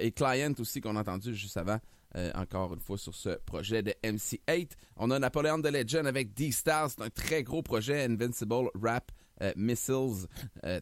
[0.01, 1.79] Et Client aussi, qu'on a entendu juste avant,
[2.35, 4.71] encore une fois sur ce projet de MC8.
[4.95, 9.11] On a Napoléon de Legend avec D-Stars, c'est un très gros projet, Invincible Rap
[9.57, 10.27] Missiles,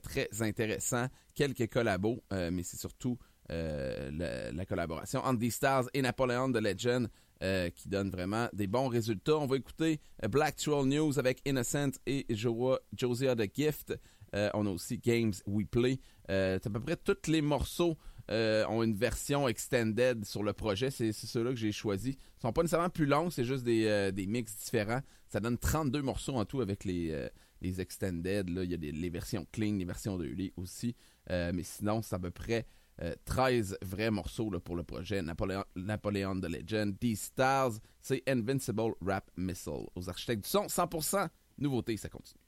[0.03, 1.07] très intéressant.
[1.33, 3.17] Quelques collabos, mais c'est surtout
[3.51, 7.09] euh, la, la collaboration entre D-Stars et Napoléon de Legend
[7.41, 9.37] euh, qui donne vraiment des bons résultats.
[9.37, 13.93] On va écouter euh, Black Troll News avec Innocent et Jo- Josia the Gift.
[14.55, 15.99] On a aussi Games We Play.
[16.27, 17.97] C'est à peu près tous les morceaux
[18.29, 20.89] ont une version extended sur le projet.
[20.89, 22.15] C'est ceux-là que j'ai choisis.
[22.15, 25.01] Ils sont pas nécessairement plus longs, c'est juste des, mix différents.
[25.27, 27.29] Ça donne 32 morceaux en tout avec les,
[27.61, 28.49] extended.
[28.49, 28.63] Là.
[28.63, 30.95] Il y a les versions clean, les versions de lit aussi.
[31.29, 32.65] Mais sinon, c'est à peu près
[33.01, 35.21] euh, 13 vrais morceaux pour le projet.
[35.21, 39.87] Napoléon, Napoléon the Legend, D-Stars, c'est Invincible Rap Missile.
[39.95, 41.27] Aux architectes du son, 100%
[41.57, 42.42] Nouveauté, ça continue.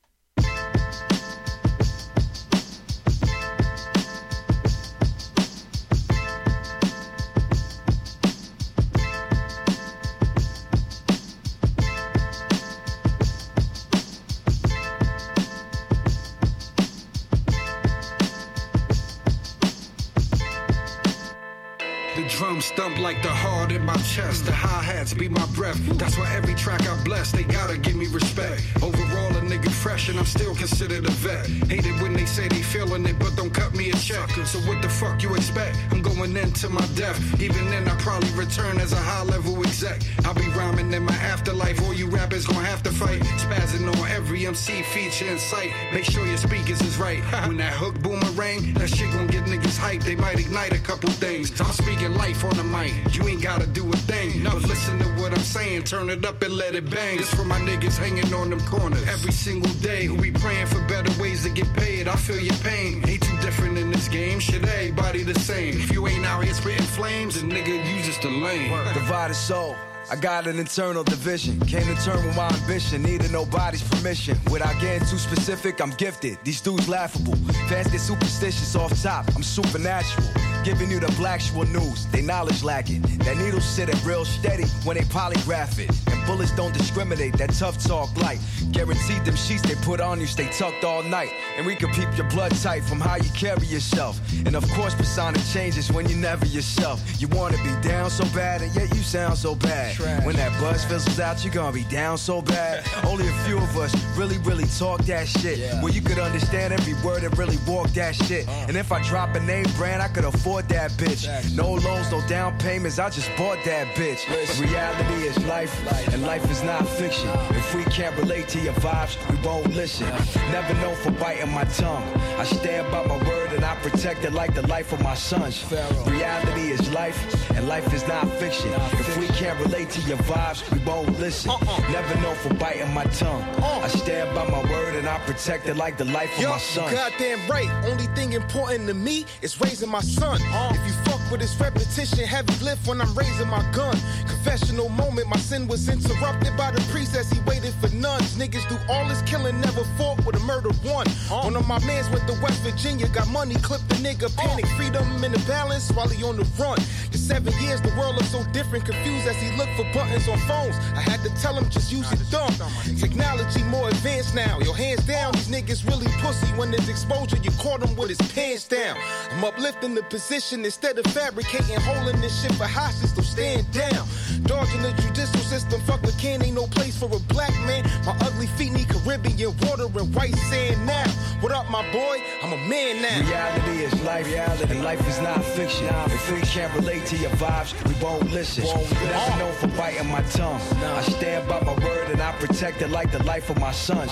[23.05, 24.47] Like the heart in my chest.
[24.47, 25.79] The hi hats be my breath.
[25.99, 28.63] That's why every track I bless, they gotta give me respect.
[28.81, 31.45] Overall, a nigga fresh and I'm still considered a vet.
[31.69, 33.74] Hate it when they say they feeling it, but don't cut me
[34.05, 34.29] check.
[34.45, 35.77] So what the fuck you expect?
[35.91, 37.17] I'm going into my death.
[37.41, 40.01] Even then, I probably return as a high level exec.
[40.23, 41.81] I'll be rhyming in my afterlife.
[41.81, 43.21] All you rappers gonna have to fight.
[43.45, 45.71] Spazzing on every MC feature in sight.
[45.91, 47.21] Make sure your speakers is right.
[47.47, 50.01] When that hook boomerang, that shit gonna get niggas hype.
[50.03, 51.49] They might ignite a couple things.
[51.59, 52.93] I'm speaking life on the mic.
[53.15, 54.43] You ain't gotta do a thing.
[54.43, 55.83] But listen to what I'm saying.
[55.83, 57.17] Turn it up and let it bang.
[57.17, 59.03] This for my niggas hanging on them corners.
[59.07, 62.07] Every single day, who be praying for better ways to get paid.
[62.07, 63.03] I feel your pain.
[63.07, 64.39] Ain't different in this game.
[64.39, 65.75] Shit, everybody the same.
[65.77, 68.71] If you ain't out here spitting flames, then nigga, you just a lame.
[68.95, 69.75] Divided soul.
[70.09, 71.59] I got an internal division.
[71.61, 73.03] Came to term with my ambition.
[73.03, 74.35] Needed nobody's permission.
[74.51, 76.39] Without getting too specific, I'm gifted.
[76.43, 77.35] These dudes laughable.
[77.69, 79.25] Fans get superstitious off top.
[79.35, 80.27] I'm supernatural.
[80.65, 82.05] Giving you the black actual news.
[82.07, 83.01] They knowledge lacking.
[83.25, 85.89] That needle sitting real steady when they polygraph it.
[86.09, 87.37] And bullets don't discriminate.
[87.37, 88.39] That tough talk light.
[88.71, 91.31] Guaranteed them sheets they put on you stay tucked all night.
[91.57, 94.17] And we can peep your blood tight from how you carry yourself.
[94.45, 97.01] And of course, persona changes when you're never yourself.
[97.19, 99.97] You wanna be down so bad, and yet you sound so bad.
[100.25, 102.85] When that buzz fizzles out, you're gonna be down so bad.
[103.05, 105.59] Only a few of us really, really talk that shit.
[105.83, 108.47] Where you could understand every word and really walk that shit.
[108.47, 108.67] Uh.
[108.69, 111.55] And if I drop a name brand, I could afford that bitch.
[111.55, 114.21] No loans, no down payments, I just bought that bitch.
[114.59, 115.73] Reality is life,
[116.13, 117.29] and life is not fiction.
[117.51, 120.07] If we can't relate to your vibes, we won't listen.
[120.51, 122.03] Never known for biting my tongue.
[122.37, 125.63] I stand by my word and I protect it like the life of my sons.
[126.05, 127.19] Reality is life,
[127.51, 128.71] and life is not fiction.
[128.93, 131.51] If we can't relate to your vibes, we won't listen.
[131.51, 131.91] Uh-uh.
[131.91, 133.41] Never known for biting my tongue.
[133.61, 133.81] Uh.
[133.83, 136.57] I stand by my word and I protect it like the life of Yo, my
[136.57, 136.91] sons.
[136.91, 137.69] goddamn right.
[137.85, 140.39] Only thing important to me is raising my son.
[140.71, 143.97] If you fuck with this repetition, heavy lift when I'm raising my gun.
[144.27, 148.35] Confessional moment, my sin was interrupted by the priest as he waited for nuns.
[148.35, 151.07] Niggas do all this killing, never fought with a murder one.
[151.29, 155.23] One of my mans went to West Virginia, got money, clipped the nigga, panic, freedom
[155.23, 156.77] in the balance while he on the run.
[157.11, 160.37] The seven years, the world looks so different, confused as he looked for buttons on
[160.39, 160.75] phones.
[160.95, 162.53] I had to tell him just use your thumb.
[162.97, 164.59] Technology more advanced now.
[164.59, 166.47] Your hands down, these niggas really pussy.
[166.55, 168.95] When there's exposure, you caught him with his pants down.
[169.31, 174.05] I'm uplifting the position instead of fabricating, holding this shit for hostage, so stand down.
[174.43, 177.89] Dodging the judicial system, fuck the can, ain't no place for a black man.
[178.05, 181.07] My ugly feet need Caribbean water and white sand now.
[181.39, 182.21] What up, my boy?
[182.43, 183.29] I'm a man now.
[183.29, 184.27] Reality is life,
[184.69, 185.87] and life is not fiction.
[186.07, 188.65] If we can't relate to your vibes, we won't listen.
[188.65, 190.59] Never known for biting my tongue.
[190.83, 194.11] I stand by my word and I protect it like the life of my sons.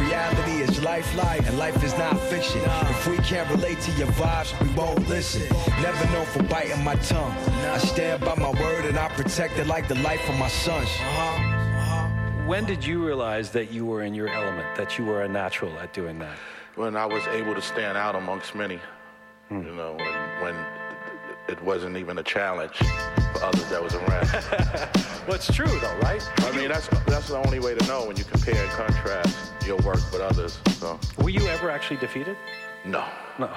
[0.00, 2.62] Reality is life, life, and life is not fiction.
[2.64, 5.42] If we can't relate to your vibes, we won't listen.
[5.82, 7.32] Never known for biting my tongue.
[7.32, 10.88] I stand by my word and I protect it like the life of my sons.
[10.88, 12.46] Uh-huh.
[12.46, 15.72] When did you realize that you were in your element, that you were a natural
[15.78, 16.36] at doing that?
[16.78, 18.78] when I was able to stand out amongst many,
[19.48, 19.62] hmm.
[19.62, 20.66] you know, when, when
[21.48, 24.28] it wasn't even a challenge for others that was around.
[25.26, 26.22] well, it's true though, right?
[26.38, 29.76] I mean, that's that's the only way to know when you compare and contrast your
[29.78, 30.60] work with others.
[30.74, 32.36] So, Were you ever actually defeated?
[32.84, 33.04] no.
[33.40, 33.50] No.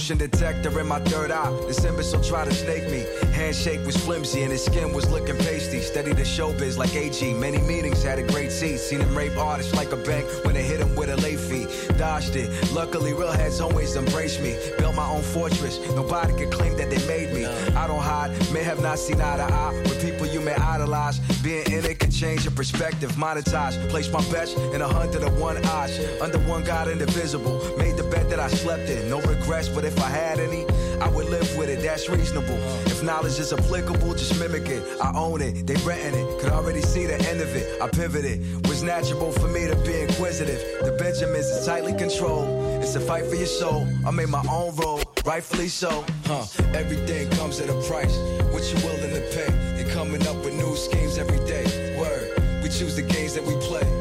[0.00, 1.50] Motion detector in my third eye.
[1.66, 3.04] This imbecile tried to snake me.
[3.34, 5.80] Handshake was flimsy and his skin was looking pasty.
[5.82, 7.34] Steady the showbiz like AG.
[7.34, 8.78] Many meetings had a great seat.
[8.78, 10.26] Seen him rape artists like a bank
[12.20, 12.72] Dodged it.
[12.72, 14.54] Luckily, real heads always embrace me.
[14.78, 15.78] Built my own fortress.
[15.94, 17.46] Nobody could claim that they made me.
[17.46, 18.30] I don't hide.
[18.52, 21.18] May have not seen eye to eye with people you may idolize.
[21.42, 23.12] Being in it can change your perspective.
[23.12, 23.88] Monetize.
[23.88, 25.98] Place my bets in a hundred of one odds.
[26.20, 27.58] Under one God indivisible.
[27.78, 29.08] Made the bet that I slept in.
[29.08, 30.66] No regrets, but if I had any,
[31.00, 31.82] I would live with it.
[31.82, 32.58] That's reasonable.
[32.86, 34.82] If knowledge is applicable, just mimic it.
[35.00, 35.66] I own it.
[35.66, 36.40] They renting it.
[36.40, 37.80] Could already see the end of it.
[37.80, 38.66] I pivoted.
[38.68, 40.60] Was natural for me to be inquisitive.
[40.84, 42.82] The Benjamins is tightly controlled.
[42.82, 43.86] It's a fight for your soul.
[44.06, 45.04] I made my own road.
[45.24, 46.04] rightfully so.
[46.26, 46.44] Huh?
[46.74, 48.16] Everything comes at a price.
[48.52, 49.50] What you willing to pay?
[49.76, 51.96] They're coming up with new schemes every day.
[51.98, 53.99] Word, we choose the games that we play.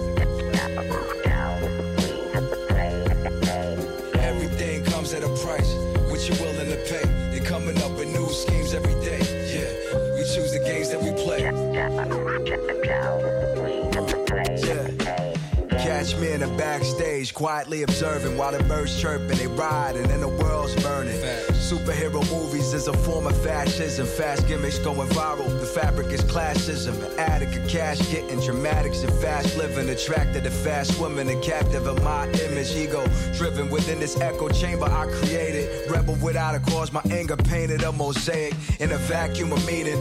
[17.39, 21.17] Quietly observing while the birds chirping, they riding and the world's burning.
[21.53, 24.05] Superhero movies is a form of fascism.
[24.05, 25.47] Fast gimmicks going viral.
[25.57, 27.01] The fabric is classism.
[27.01, 29.87] An addict of cash getting dramatics and fast living.
[29.87, 32.75] Attracted to fast women and captive of my image.
[32.75, 35.89] Ego driven within this echo chamber I created.
[35.89, 39.97] Rebel without a cause, my anger painted a mosaic in a vacuum of meaning.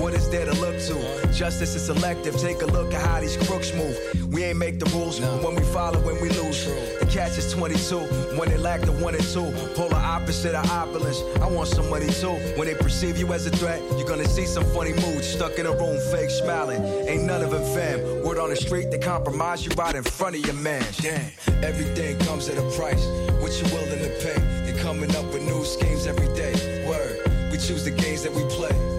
[0.00, 1.30] What is there to look to?
[1.30, 2.34] Justice is selective.
[2.40, 3.94] Take a look at how these crooks move.
[4.32, 6.64] We ain't make the rules, but when we follow, when we lose.
[6.64, 7.98] The catch is 22.
[8.38, 11.20] When they lack the one and two, polar opposite of opulence.
[11.42, 12.32] I want some money too.
[12.56, 15.26] When they perceive you as a threat, you're gonna see some funny moods.
[15.28, 16.82] Stuck in a room, fake smiling.
[17.06, 18.24] Ain't none of them fam.
[18.24, 20.82] Word on the street, they compromise you right in front of your man.
[21.02, 21.30] Damn,
[21.62, 23.04] everything comes at a price.
[23.42, 24.40] What you willing to pay?
[24.64, 26.54] They're coming up with new schemes every day.
[26.88, 28.89] Word, we choose the games that we play.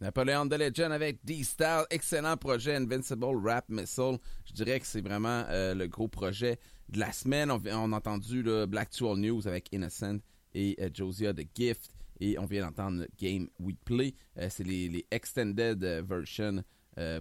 [0.00, 4.18] Napoléon the Legend avec D-Style, excellent projet Invincible Rap Missile.
[4.44, 7.50] Je dirais que c'est vraiment euh, le gros projet de la semaine.
[7.50, 10.18] On, a entendu le Black Tool News avec Innocent
[10.54, 11.90] et euh, Josia The Gift.
[12.20, 14.14] Et on vient d'entendre Game We Play.
[14.38, 16.62] Euh, c'est les, extended euh, versions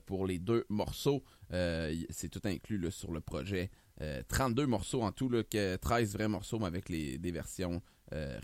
[0.05, 1.21] pour les deux morceaux.
[1.51, 3.69] C'est tout inclus sur le projet.
[4.01, 7.81] Euh, 32 morceaux en tout, que 13 vrais morceaux, mais avec les, des versions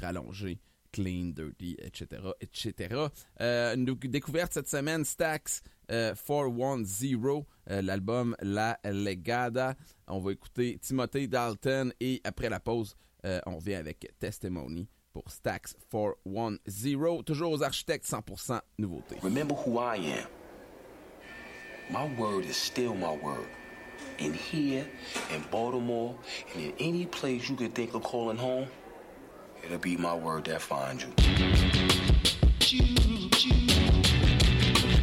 [0.02, 0.60] rallongées.
[0.92, 2.96] Clean, Dirty, etc., etc.
[3.40, 9.76] Euh, une découverte cette semaine, Stax euh, 410, euh, l'album La Legada.
[10.08, 15.30] On va écouter Timothée Dalton et après la pause, euh, on revient avec Testimony pour
[15.30, 17.24] Stax 410.
[17.26, 19.16] Toujours aux architectes 100% nouveauté.
[19.22, 20.28] Remember who I am.
[21.92, 23.48] My word is still my word.
[24.18, 24.86] In here,
[25.34, 26.16] in Baltimore,
[26.56, 28.68] and in any place you could think of calling home,
[29.64, 31.12] it'll be my word that finds you.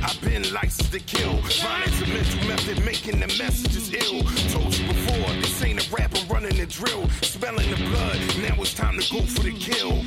[0.02, 1.34] I've been licensed to kill.
[1.36, 4.22] Violence a mental method, making the messages ill.
[4.50, 7.08] Told you before, this ain't a rap, I'm running a drill.
[7.22, 10.02] Smelling the blood, now it's time to go for the kill.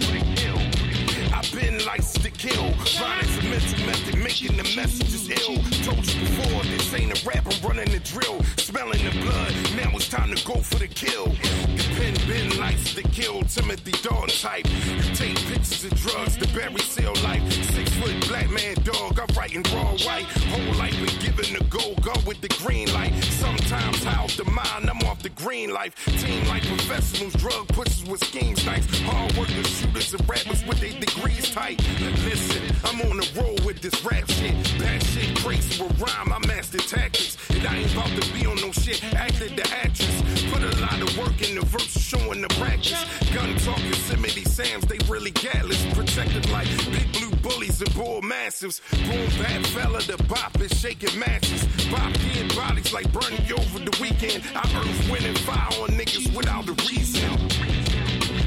[1.33, 2.71] I've been licensed to kill.
[2.99, 5.57] Violence a mental method, making the messages ill.
[5.83, 8.41] Told you before, this ain't a rap, I'm running the drill.
[8.81, 11.25] Smelling the blood, now it's time to go for the kill.
[11.25, 13.43] The pen been licensed to kill.
[13.43, 14.65] Timothy Dalton type.
[15.13, 17.43] Take pictures of drugs, the berry seal life.
[17.75, 20.25] Six foot black man dog, I'm writing raw white.
[20.49, 23.13] Whole life been given the go, go with the green light.
[23.23, 25.93] Sometimes off the mind, I'm off the green life.
[26.19, 28.85] Team like professionals, drug pushers with schemes nice.
[29.01, 31.79] Hard workers, shooters, and rappers with their degrees tight.
[32.25, 34.55] Listen, I'm on the road with this rap shit.
[34.79, 37.37] Bad shit, crazy with rhyme, I master tactics.
[37.51, 39.03] And I ain't about to be on no shit.
[39.13, 40.21] Acted the actress.
[40.51, 43.03] Put a lot of work in the verse, showing the practice.
[43.33, 45.83] Gun talk, Yosemite Sam's, they really gatless.
[45.93, 48.81] Protected like big blue bullies and bull massives.
[49.05, 51.65] Boom, bad fella, the bop is shaking matches.
[51.89, 54.43] Bop dead bodies like burning you over the weekend.
[54.55, 57.90] I earth winning fire on niggas without a reason.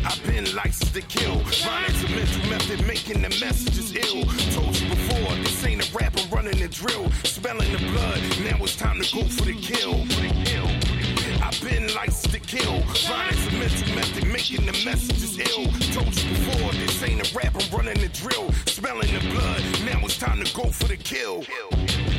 [0.06, 1.38] I've been licensed to kill.
[1.38, 4.24] Violence a mental method, making the messages ill.
[4.52, 7.10] Told you before, this ain't a rap, I'm running a drill.
[7.24, 10.02] Smelling the blood, now it's time to go for the kill.
[10.02, 10.83] I've
[11.64, 12.81] been licensed to kill.
[13.09, 15.64] Violence a mental method, making the messages ill.
[15.96, 18.53] Told you before, this ain't a rap, I'm running the drill.
[18.66, 21.42] Smelling the blood, now it's time to go for the kill.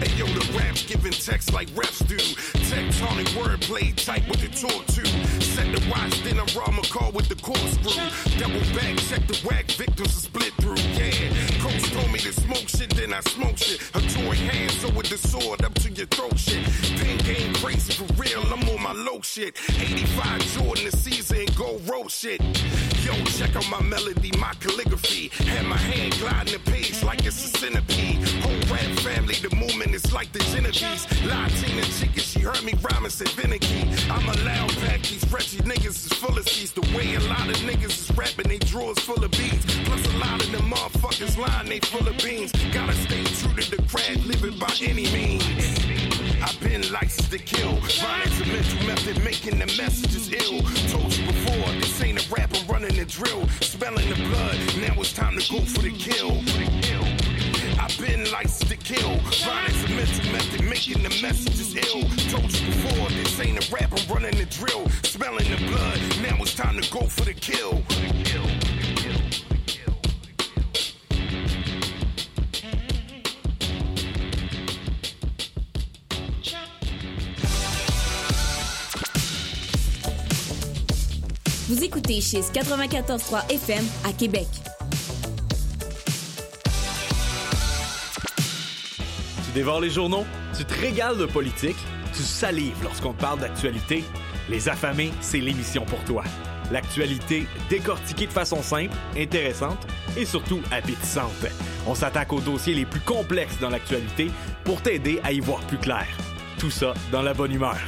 [0.01, 2.17] Hey yo, the rap's giving text like refs do.
[2.65, 5.05] Tectonic wordplay type with the talk to.
[5.41, 7.93] Set the watch, then I raw my car with the corkscrew.
[8.39, 10.81] Double back, check the whack, victims are split through.
[10.97, 11.29] Yeah,
[11.61, 13.79] coach told me this smoke shit, then I smoke shit.
[13.93, 16.65] A toy hand, so with the sword up to your throat shit.
[16.97, 19.34] Pin game crazy for real, I'm on my low shit.
[19.37, 22.39] 85 Jordan, the season, go road shit.
[23.03, 25.27] Yo, check out my melody, my calligraphy.
[25.43, 28.25] Had my hand gliding the page like it's a centipede.
[28.39, 31.05] Whole rap family, the movement is like the Genovese.
[31.25, 33.83] Latina chicken, she heard me rhyming, said finicky.
[34.09, 36.71] I'm a loud pack, these Reggie niggas is full of seeds.
[36.71, 39.65] The way a lot of niggas is rapping, they drawers full of beats.
[39.83, 42.53] Plus a lot of them motherfuckers lying, they full of beans.
[42.71, 46.04] Gotta stay true to the craft, living by any means.
[46.45, 47.73] I've been licensed to kill.
[47.73, 50.61] Violence a mental method, making the messages ill.
[50.91, 53.49] Told you before, this ain't a rap, I'm running the drill.
[53.61, 56.43] Smelling the blood, now it's time to go for the kill.
[57.81, 59.17] I've been licensed to kill.
[59.43, 62.03] Violence a mental method, making the messages ill.
[62.29, 64.87] Told you before, this ain't a rap, I'm running the drill.
[65.01, 67.81] Smelling the blood, now it's time to go for the kill.
[67.81, 68.74] for the kill.
[81.75, 84.47] Vous écoutez chez 94.3 FM à Québec.
[89.45, 90.23] Tu dévores les journaux,
[90.57, 91.75] tu te régales de politique,
[92.13, 94.05] tu salives lorsqu'on parle d'actualité.
[94.49, 96.23] Les affamés, c'est l'émission pour toi.
[96.71, 101.45] L'actualité décortiquée de façon simple, intéressante et surtout appétissante.
[101.85, 104.31] On s'attaque aux dossiers les plus complexes dans l'actualité
[104.63, 106.07] pour t'aider à y voir plus clair.
[106.57, 107.81] Tout ça dans la bonne humeur.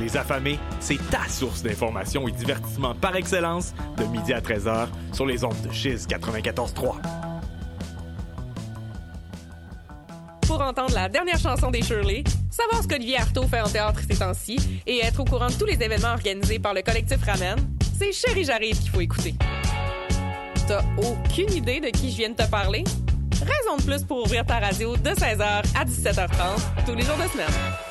[0.00, 5.26] Les affamés, c'est ta source d'information et divertissement par excellence de midi à 13h sur
[5.26, 6.94] les ondes de Chiz 94.3.
[10.58, 14.18] pour entendre la dernière chanson des Shirley, savoir ce qu'Olivier Artaud fait en théâtre ces
[14.18, 17.58] temps-ci et être au courant de tous les événements organisés par le collectif Ramen,
[17.96, 19.34] c'est Chéri J'arrive qu'il faut écouter.
[20.66, 22.82] T'as aucune idée de qui je viens de te parler?
[23.40, 27.28] Raison de plus pour ouvrir ta radio de 16h à 17h30 tous les jours de
[27.30, 27.87] semaine.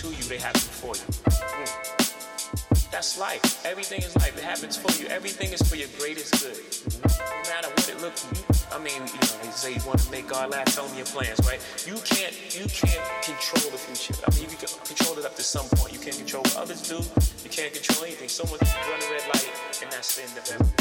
[0.00, 1.04] To you, they happen for you.
[1.28, 2.90] Mm.
[2.90, 3.66] That's life.
[3.66, 4.36] Everything is life.
[4.36, 5.08] It happens for you.
[5.08, 6.56] Everything is for your greatest good.
[7.04, 8.24] No matter what it looks
[8.72, 11.06] I mean, you know, they say you want to make God laugh, tell me your
[11.06, 11.60] plans, right?
[11.84, 14.16] You can't you can't control the future.
[14.24, 15.92] I mean, you can control it up to some point.
[15.92, 16.96] You can't control what others do.
[17.44, 18.28] You can't control anything.
[18.28, 20.79] Someone run a red light, and that's the end of everything.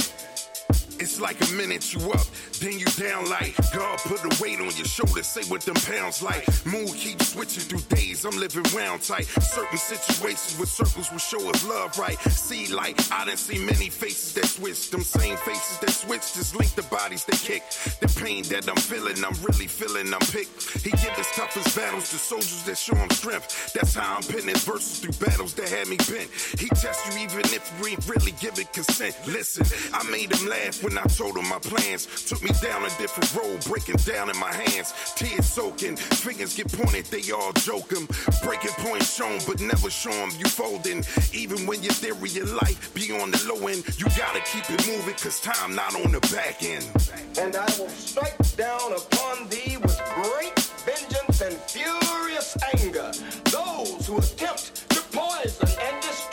[0.99, 2.27] It's like a minute you up,
[2.59, 6.21] then you down like God put a weight on your shoulders, say what them pounds
[6.21, 6.43] like.
[6.65, 9.25] Mood keeps switching through days, I'm living round tight.
[9.39, 12.19] Certain situations with circles will show us love right.
[12.19, 14.89] See, like, I done see many faces that switch.
[14.89, 17.63] Them same faces that switch just link the bodies they kick.
[18.01, 20.83] The pain that I'm feeling, I'm really feeling, I'm picked.
[20.83, 23.71] He give his toughest battles to soldiers that show him strength.
[23.73, 26.29] That's how I'm pinning verses through battles that had me bent.
[26.59, 29.15] He tests you even if we ain't really giving consent.
[29.25, 32.07] Listen, I made him laugh when I told him my plans.
[32.27, 34.93] Took me down a different road, breaking down in my hands.
[35.15, 38.07] Tears soaking, fingers get pointed, they all joke him.
[38.43, 41.03] Breaking points shown, but never show him you folding.
[41.33, 44.87] Even when your theory of life be on the low end, you gotta keep it
[44.87, 46.85] moving, cause time not on the back end.
[47.37, 50.57] And I will strike down upon thee with great
[50.89, 53.11] vengeance and furious anger
[53.51, 56.28] those who attempt to poison and destroy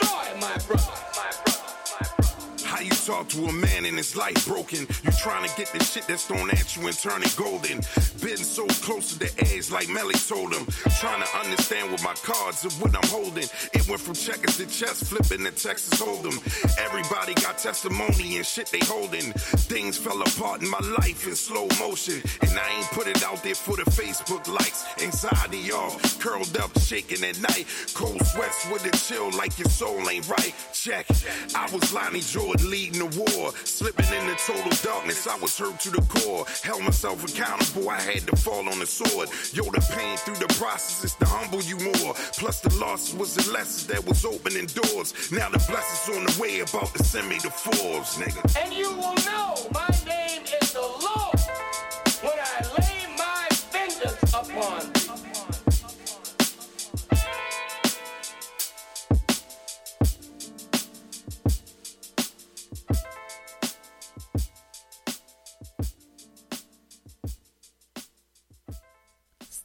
[2.87, 4.87] you talk to a man and his life broken?
[5.03, 7.81] You trying to get the shit that's thrown at you and turn it golden.
[8.23, 10.67] Been so close to the edge, like Melly told him.
[11.01, 13.49] Trying to understand what my cards and what I'm holding.
[13.73, 16.39] It went from checkers to chess, flipping to Texas Hold'em.
[16.79, 19.33] Everybody got testimony and shit they holding.
[19.67, 22.23] Things fell apart in my life in slow motion.
[22.43, 24.85] And I ain't put it out there for the Facebook likes.
[25.03, 27.67] Anxiety off, curled up, shaking at night.
[27.95, 30.55] Cold sweats with a chill like your soul ain't right.
[30.73, 31.07] Check.
[31.55, 33.53] I was Lonnie Jordan leading the war.
[33.65, 36.45] Slipping into total darkness, I was hurt to the core.
[36.63, 39.29] Held myself accountable, I had to fall on the sword.
[39.53, 42.13] Yo, the pain through the process is to humble you more.
[42.37, 45.09] Plus the loss was the lesson that was opening doors.
[45.33, 48.45] Now the blessings on the way about to send me to Forbes, nigga.
[48.63, 49.89] And you will know my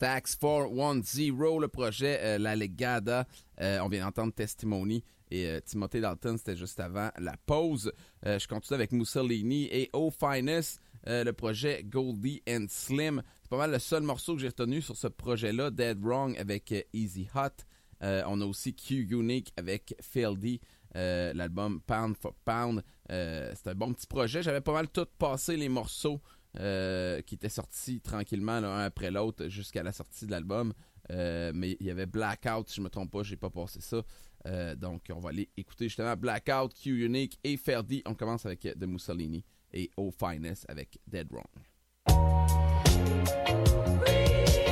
[0.02, 3.28] Stax 410, le projet euh, La Legada.
[3.62, 7.94] Euh, on vient d'entendre Testimony et euh, Timothy Dalton, c'était juste avant la pause.
[8.26, 13.22] Euh, je continue avec Mussolini et Oh Finest, le projet Goldie and Slim.
[13.44, 16.74] C'est pas mal le seul morceau que j'ai retenu sur ce projet-là, Dead Wrong avec
[16.94, 17.64] Easy Hot.
[18.02, 20.62] On a aussi Q Unique avec Phil D.
[20.96, 22.82] L'album Pound for Pound.
[23.08, 24.42] C'est un bon petit projet.
[24.42, 26.20] J'avais pas mal tout passé les morceaux
[26.60, 30.74] euh, qui étaient sortis tranquillement l'un après l'autre jusqu'à la sortie de l'album.
[31.12, 34.02] Euh, mais il y avait Blackout, si je me trompe pas, j'ai pas passé ça.
[34.48, 38.02] Euh, donc on va aller écouter justement Blackout, Q Unique et Ferdi.
[38.06, 39.44] On commence avec The Mussolini
[39.74, 41.46] et O Finest avec Dead Wrong.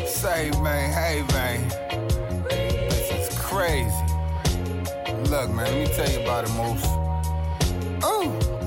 [0.06, 1.70] Say, man, hey, man.
[2.90, 3.90] This is crazy.
[5.30, 6.86] Look, man, let me tell you about it, Moose.
[8.04, 8.59] Ooh.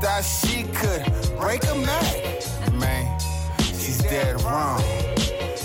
[0.00, 1.04] Thought she could
[1.38, 2.72] break a Mac.
[2.74, 3.18] Man,
[3.60, 4.80] she's dead wrong.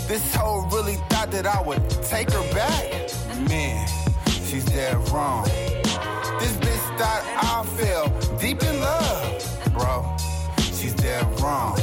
[0.08, 3.10] This hoe really thought that I would take her back.
[3.48, 3.86] Man,
[4.26, 5.44] she's dead wrong.
[5.44, 8.08] This bitch thought I fell
[8.38, 10.16] deep in love, bro.
[10.58, 11.76] She's dead wrong.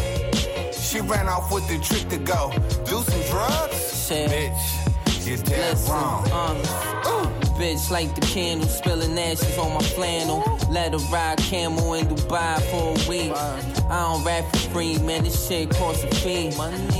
[0.74, 2.52] She ran off with the trick to go
[2.86, 4.10] do some drugs.
[4.10, 6.28] Bitch, you're dead Listen, wrong.
[6.32, 10.42] uh, Bitch like the candle, spilling ashes on my flannel.
[10.70, 13.34] Let her ride camel in Dubai for a week.
[13.34, 15.26] I don't rap for free, man.
[15.26, 16.52] This shit costs a fee.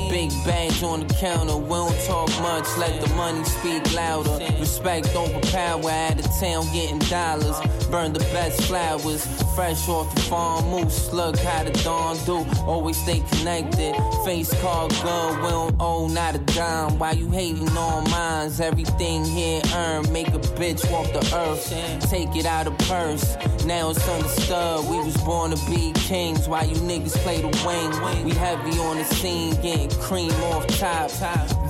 [0.10, 2.68] Big bags on the counter, we don't talk much.
[2.78, 4.38] Let the money speak louder.
[4.60, 7.56] Respect over power, out of town getting dollars.
[7.92, 9.26] Burn the best flowers,
[9.56, 10.66] fresh off the farm.
[10.70, 12.46] Moose, look how the dawn do.
[12.62, 13.96] Always stay connected.
[14.24, 17.00] Face card good, we don't owe not a dime.
[17.00, 18.60] Why you hating on mines?
[18.60, 20.12] Everything here earned.
[20.12, 22.10] Make a bitch walk the earth.
[22.12, 23.36] Take it out of purse.
[23.66, 24.86] Now it's understood.
[24.88, 26.48] We was born to be kings.
[26.48, 28.24] Why you niggas play the wing?
[28.24, 31.10] We heavy on the scene, getting cream off top.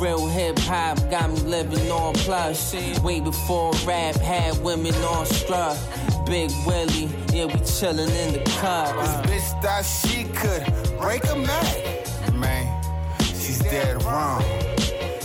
[0.02, 2.74] Real hip hop got me living on plush.
[3.02, 5.78] Way before rap had women on struck.
[6.30, 8.94] Big Willie, yeah, we chillin' in the cut.
[9.26, 12.36] This bitch thought she could break a Mac.
[12.36, 12.84] Man,
[13.20, 14.44] she's dead wrong.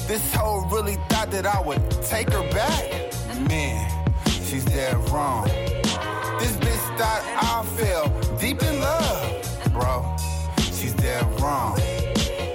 [0.08, 3.12] This hoe really thought that I would take her back.
[3.50, 3.86] Man,
[4.46, 5.44] she's dead wrong.
[6.38, 10.16] This bitch thought I fell deep in love, bro.
[10.56, 11.78] She's dead wrong.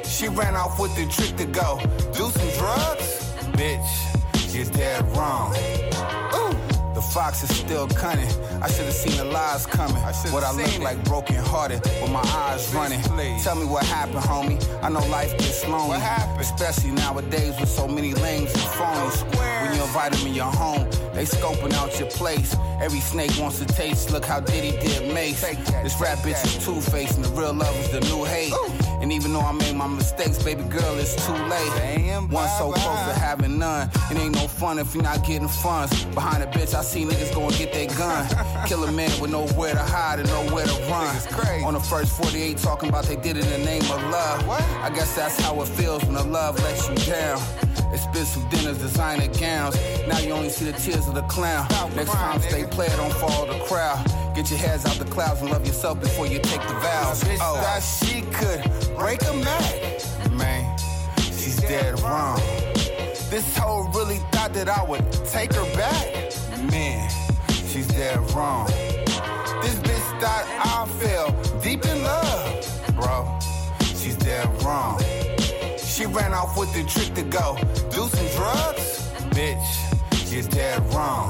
[0.04, 1.80] She ran off with the trick to go
[2.14, 3.32] do some drugs.
[3.54, 5.54] Bitch, you're dead wrong.
[7.10, 7.14] Ooh.
[7.14, 8.30] Fox is still cunning.
[8.62, 10.02] I should have seen the lies coming.
[10.32, 13.02] what I look like broken hearted with my eyes running.
[13.42, 14.60] Tell me what happened, homie.
[14.84, 15.90] I know life gets lonely.
[15.90, 16.42] What happened?
[16.42, 19.22] Especially nowadays with so many lanes and phones.
[19.38, 22.56] When you invite them in your home, they scoping out your place.
[22.82, 24.12] Every snake wants to taste.
[24.12, 25.42] Look how Diddy did Mace.
[25.84, 28.54] This rap bitch is two faced and the real love is the new hate.
[29.10, 32.30] And even though I made my mistakes, baby girl, it's too late.
[32.30, 33.90] One so close to having none.
[34.12, 36.06] It ain't no fun if you're not getting funds.
[36.14, 38.28] Behind a bitch, I see niggas go and get their gun.
[38.68, 41.64] Kill a man with nowhere to hide and nowhere to run.
[41.64, 44.48] On the first 48, talking about they did it in the name of love.
[44.48, 47.42] I guess that's how it feels when the love lets you down.
[47.92, 49.76] Expensive dinners, designer gowns.
[50.08, 51.68] Now you only see the tears of the clown.
[51.96, 54.06] Next time, stay player, don't follow the crowd.
[54.40, 57.22] Get your heads out the clouds and love yourself before you take the vows.
[57.26, 57.60] Bitch oh.
[57.60, 60.32] thought she could break a Mac.
[60.32, 60.78] Man,
[61.18, 62.40] she's dead wrong.
[63.30, 66.32] This hoe really thought that I would take her back.
[66.72, 67.10] Man,
[67.68, 68.68] she's dead wrong.
[69.62, 73.38] This bitch thought I fell deep in love, bro.
[73.88, 75.02] She's dead wrong.
[75.78, 77.58] She ran off with the trick to go
[77.92, 79.12] do some drugs.
[79.36, 81.30] Bitch, you're dead wrong.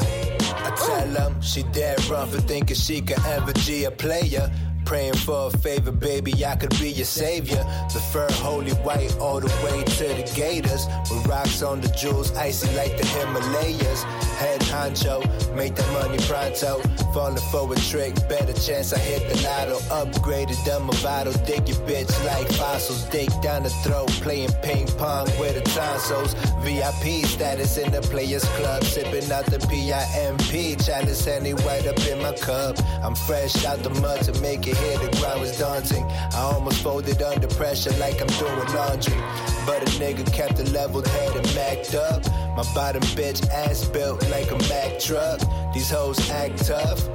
[0.62, 4.52] I tell them she dead wrong for thinking she could ever be a player.
[4.90, 7.64] Praying for a favor, baby, I could be your savior.
[7.94, 10.88] The fur holy white all the way to the gators.
[11.12, 14.02] With rocks on the jewels, icy like the Himalayas.
[14.42, 15.22] Head honcho,
[15.56, 16.82] make that money pronto.
[17.14, 19.78] Falling for a trick, better chance I hit the lotto.
[19.94, 23.04] Upgraded Movado, dig your bitch like fossils.
[23.10, 26.34] Dig down the throat, playing ping pong with the tonsils.
[26.64, 30.82] VIP status in the Players Club, sipping out the PIMP.
[30.84, 32.76] Chalice Henny right up in my cup.
[33.04, 36.04] I'm fresh out the mud to make it here, the ground was daunting.
[36.04, 39.18] I almost folded under pressure like I'm doing laundry.
[39.66, 42.26] But a nigga kept a level head and macked up.
[42.56, 45.40] My bottom bitch ass built like a Mack truck.
[45.74, 47.08] These hoes act tough.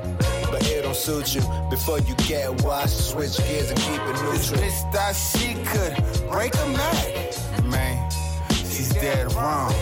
[0.50, 1.42] But it don't suit you.
[1.70, 4.34] Before you get washed, switch gears and keep it neutral.
[4.34, 7.64] This bitch thought she could break a Mac.
[7.64, 8.10] Man,
[8.50, 9.72] she's dead wrong.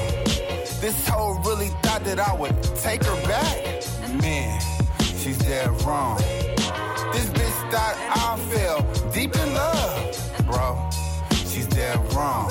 [0.80, 3.84] This hoe really thought that I would take her back.
[4.22, 4.60] Man,
[5.00, 6.20] she's dead wrong.
[7.72, 10.90] Thought I fell deep in love, bro.
[11.30, 12.50] She's dead wrong.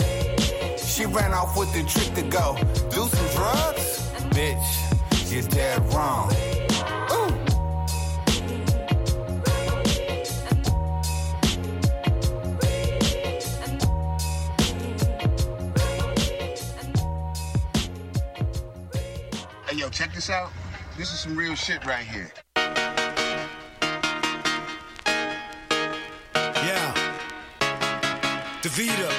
[0.79, 2.57] She ran off with the trick to go
[2.89, 4.09] do some drugs.
[4.31, 6.31] Bitch, you're dead wrong.
[19.75, 20.51] Yo, check this out.
[20.97, 22.31] This is some real shit right here.
[28.71, 29.11] Davida.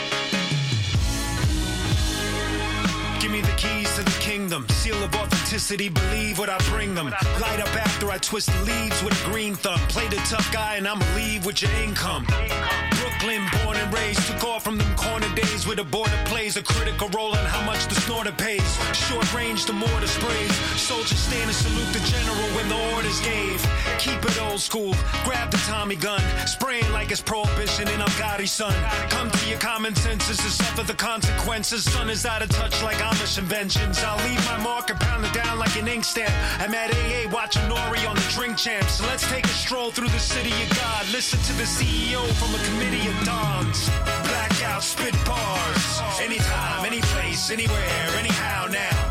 [3.21, 4.67] Give me the keys to the kingdom.
[4.71, 7.11] Seal of authenticity, believe what I bring them.
[7.39, 9.79] Light up after I twist the leaves with a green thumb.
[9.89, 12.25] Play the tough guy and I'ma leave with your income.
[12.99, 16.63] Brooklyn, born and raised, took off from them corner days where the border plays a
[16.63, 18.71] critical role in how much the snorter pays.
[18.95, 20.55] Short range, the mortar sprays.
[20.81, 23.61] Soldiers stand and salute the general when the orders gave.
[24.03, 24.93] Keep it old school,
[25.23, 28.75] grab the Tommy gun, spraying like it's prohibition in Gotti, son.
[29.11, 31.85] Come to your common senses to suffer the consequences.
[31.85, 34.03] Sun is out of touch like Amish inventions.
[34.03, 36.35] I'll leave my mark and pound it down like an ink stamp.
[36.59, 38.95] I'm at AA watching Nori on the drink champs.
[38.95, 41.09] So let's take a stroll through the city of God.
[41.13, 43.89] Listen to the CEO from a committee of dons.
[44.27, 46.01] Blackout, spit bars.
[46.21, 49.02] Anytime, any place, anywhere, anyhow now.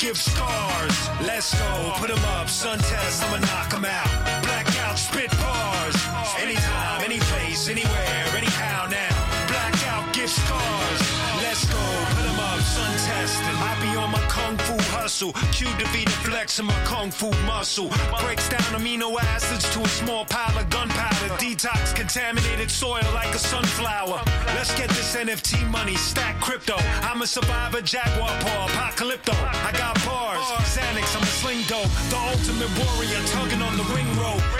[0.00, 0.96] Give scars.
[1.20, 4.08] Let's go, put 'em up, sun test, I'ma knock knock 'em out.
[4.44, 5.96] Blackout, spit bars.
[6.40, 9.14] Anytime, any place, anywhere, anyhow now.
[9.46, 11.00] Blackout, give scars.
[11.44, 11.82] Let's go,
[12.14, 12.39] put 'em up,
[12.80, 13.56] sun testing.
[13.68, 15.32] I be on my kung fu hustle.
[15.52, 17.90] Q defeated flex in my kung fu muscle.
[18.22, 21.34] Breaks down amino acids to a small pile of gunpowder.
[21.42, 24.22] Detox contaminated soil like a sunflower.
[24.56, 26.76] Let's get this NFT money, stack crypto.
[27.08, 29.34] I'm a survivor, jaguar paw, apocalypto.
[29.68, 31.90] I got bars, Xanax, I'm a sling dope.
[32.10, 34.59] The ultimate warrior, tugging on the ring rope.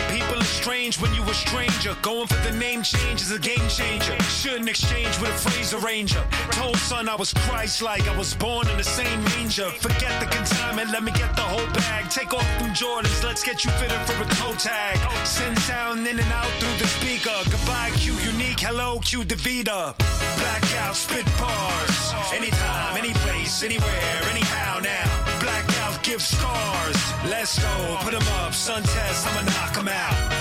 [0.61, 1.97] Strange when you a stranger.
[2.03, 4.15] Going for the name change is a game changer.
[4.25, 6.23] Shouldn't exchange with a phrase arranger.
[6.51, 9.71] Told son I was Christ-like, I was born in the same manger.
[9.81, 12.11] Forget the consignment, let me get the whole bag.
[12.11, 14.99] Take off them Jordans, let's get you fitted for a toe tag.
[15.27, 17.37] Send sound in and out through the speaker.
[17.51, 19.97] Goodbye, Q Unique, hello, Q Davida.
[20.41, 22.13] Blackout, spit bars.
[22.35, 25.41] Anytime, any place, anywhere, anyhow now.
[25.41, 26.97] Blackout, give scars.
[27.25, 30.40] Let's go, put 'em up, sun test, I'ma knock 'em out.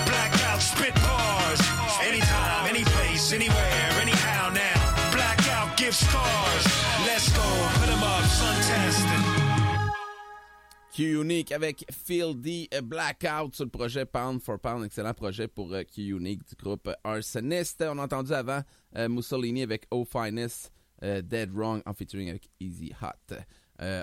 [0.80, 1.60] Blackout, spit bars.
[2.06, 5.10] Anytime, any place, anywhere, anyhow now.
[5.12, 6.64] Blackout, give scars.
[7.06, 7.42] Let's go,
[7.80, 9.24] put 'em up, sun testing.
[10.92, 14.84] Q Unique avec Phil D Blackout sur le projet Pound for Pound.
[14.84, 17.82] Excellent projet pour euh, Q Unique du groupe Arsonist.
[17.82, 18.62] On a entendu avant
[18.96, 20.72] euh, Mussolini avec O Finest,
[21.02, 23.36] euh, Dead Wrong en featuring avec Easy Hot.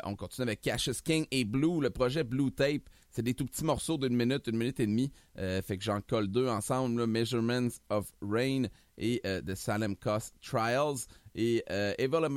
[0.05, 2.89] On continue avec Cassius King et Blue, le projet Blue Tape.
[3.17, 5.11] C'est des tout petits morceaux d'une minute, une minute et demie.
[5.39, 8.65] Euh, fait que j'en colle deux ensemble, Measurements of Rain
[8.99, 11.07] et euh, The Salem Cost Trials.
[11.33, 12.27] Et euh, Evil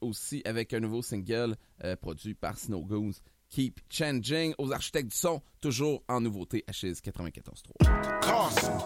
[0.00, 3.14] aussi avec un nouveau single euh, produit par Snow Goons.
[3.48, 8.20] Keep Changing aux architectes du son, toujours en nouveauté à CHYZ 94.3.
[8.20, 8.82] Carson.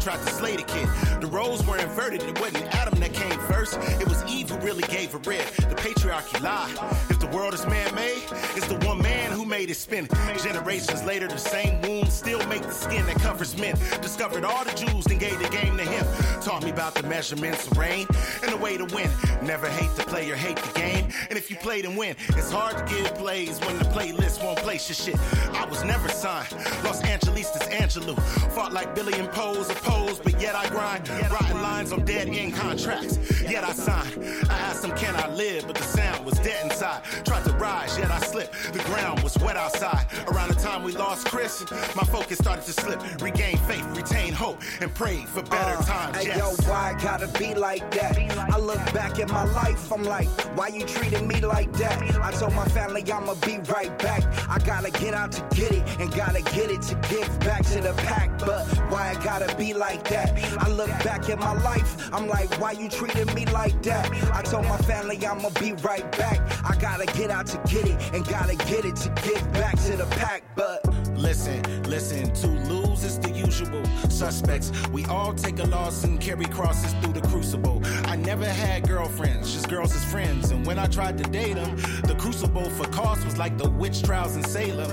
[0.00, 0.88] Tried to slay the kid.
[1.20, 2.22] The roles were inverted.
[2.22, 3.78] It wasn't Adam that came first.
[4.00, 5.44] It was Eve who really gave a rib.
[5.68, 6.74] The patriarchy lied.
[7.10, 8.22] If the world is man-made,
[8.56, 10.08] it's the one man who made it spin.
[10.42, 13.74] Generations later, the same wounds still make the skin that covers men.
[14.00, 16.06] Discovered all the Jews, then gave the game to him.
[16.40, 18.06] Taught me about the measurements of rain
[18.42, 19.10] and the way to win.
[19.42, 21.10] Never hate the player, hate the game.
[21.28, 24.58] And if you play and win, it's hard to give plays when the playlist won't
[24.60, 25.20] place your shit.
[25.54, 26.52] I was never signed.
[26.84, 28.18] Los Angeles is Angelou.
[28.52, 31.08] Fought like Billy and Pose, opposed, but yet I grind.
[31.08, 34.10] Writing lines on dead end contracts, yet I sign.
[34.50, 35.66] I asked him, can I live?
[35.66, 37.02] But the sound was dead inside.
[37.24, 38.72] Tried to rise, yet I slipped.
[38.72, 40.06] The ground was wet outside.
[40.28, 41.64] Around the time we lost Chris,
[41.94, 43.00] my focus started to slip.
[43.22, 46.16] Regain faith, retain hope, and pray for better Uh, times.
[46.16, 46.38] Hey, yes.
[46.38, 48.18] yo, why it gotta be like that?
[48.18, 52.02] I look back at my life, I'm like, why you treating me like that?
[52.22, 54.22] I told my family I'ma be right back.
[54.48, 57.80] I gotta get out to get it, and gotta get it to give back to
[57.80, 58.38] the pack.
[58.38, 60.32] But why I gotta be like that?
[60.58, 64.10] I look back at my life, I'm like, why you treating me like that?
[64.32, 66.40] I told my family I'ma be right back.
[66.64, 69.96] I gotta get out to get it, and gotta get it to give back to
[69.96, 70.42] the pack.
[70.54, 70.80] But
[71.20, 74.72] Listen, listen, to lose is the usual suspects.
[74.88, 77.80] We all take a loss and carry crosses through the crucible.
[78.04, 80.50] I never had girlfriends, just girls as friends.
[80.50, 84.02] And when I tried to date them, the crucible for cost was like the witch
[84.02, 84.90] trials in Salem.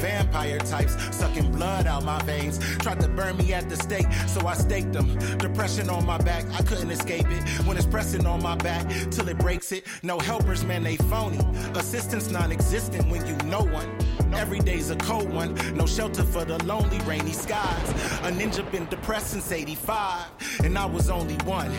[0.00, 2.58] Vampire types sucking blood out my veins.
[2.78, 5.16] Tried to burn me at the stake, so I staked them.
[5.38, 7.66] Depression on my back, I couldn't escape it.
[7.66, 9.86] When it's pressing on my back till it breaks it.
[10.02, 11.38] No helpers, man, they phony.
[11.74, 13.88] Assistance non existent when you know one.
[14.34, 15.54] Every day's a cold one.
[15.74, 17.90] No shelter for the lonely, rainy skies.
[18.26, 20.26] A ninja been depressed since 85,
[20.64, 21.70] and I was only one.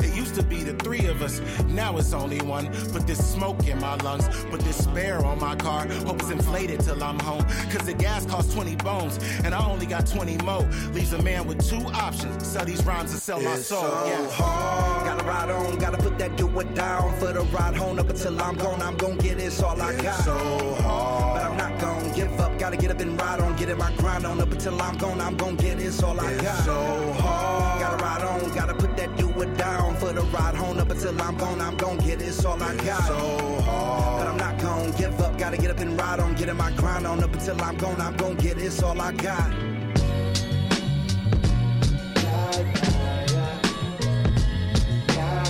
[0.00, 2.66] It used to be the three of us, now it's only one.
[2.92, 5.86] Put this smoke in my lungs, put this spare on my car.
[6.06, 7.42] Hope it's inflated till I'm home.
[7.72, 10.58] Cause the gas costs 20 bones, and I only got 20 mo.
[10.92, 13.82] Leaves a man with two options sell these rhymes and sell my It's soul.
[13.82, 14.30] so yeah.
[14.30, 15.06] hard.
[15.06, 18.40] Gotta ride on, gotta put that do it down for the ride home up until
[18.40, 18.80] I'm gone.
[18.80, 20.24] I'm gonna get it's all I got.
[20.24, 20.36] so
[20.82, 21.34] hard.
[21.40, 22.55] But I'm not gonna give up.
[22.66, 25.20] Gotta get up and ride on, get in my grind on up until I'm gone.
[25.20, 26.64] I'm gonna get it's all I got.
[26.64, 27.80] so hard.
[27.80, 31.22] Gotta ride on, gotta put that do it down for the ride home up until
[31.22, 31.60] I'm gone.
[31.60, 33.04] I'm gonna get it's all I got.
[33.04, 34.18] so hard.
[34.18, 35.38] But I'm not gonna give up.
[35.38, 38.00] Gotta get up and ride on, get in my grind on up until I'm gone.
[38.00, 39.52] I'm gonna get it's all I got.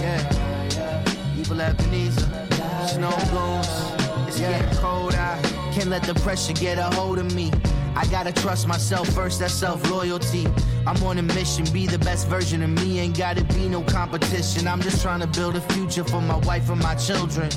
[0.02, 1.38] Yeah.
[1.38, 2.28] Evil Ebenezer,
[2.88, 4.28] snow goons.
[4.28, 5.45] It's getting cold out.
[5.76, 7.52] Can't let the pressure get a hold of me.
[7.94, 10.46] I gotta trust myself first, that's self loyalty.
[10.86, 12.98] I'm on a mission, be the best version of me.
[12.98, 14.66] Ain't gotta be no competition.
[14.66, 17.50] I'm just trying to build a future for my wife and my children.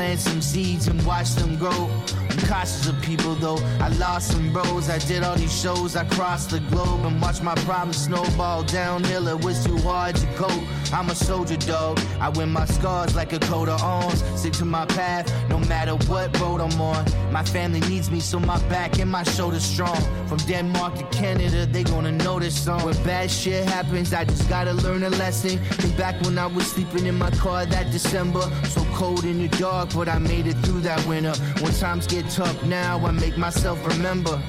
[0.00, 1.90] Plant some seeds and watch them grow.
[2.30, 3.58] I'm cautious of people though.
[3.80, 4.88] I lost some bros.
[4.88, 5.94] I did all these shows.
[5.94, 9.28] I crossed the globe and watched my problems snowball downhill.
[9.28, 10.64] It was too hard to cope.
[10.94, 12.00] I'm a soldier dog.
[12.18, 14.24] I wear my scars like a coat of arms.
[14.40, 17.04] Stick to my path no matter what road I'm on.
[17.30, 20.00] My family needs me, so my back and my shoulders strong.
[20.26, 22.82] From Denmark to Canada, they gonna this song.
[22.84, 25.58] When bad shit happens, I just gotta learn a lesson.
[25.58, 28.42] Think back when I was sleeping in my car that December.
[28.64, 31.34] So cold in the dark, but I made it through that winter.
[31.62, 34.40] When times get tough now, I make myself remember.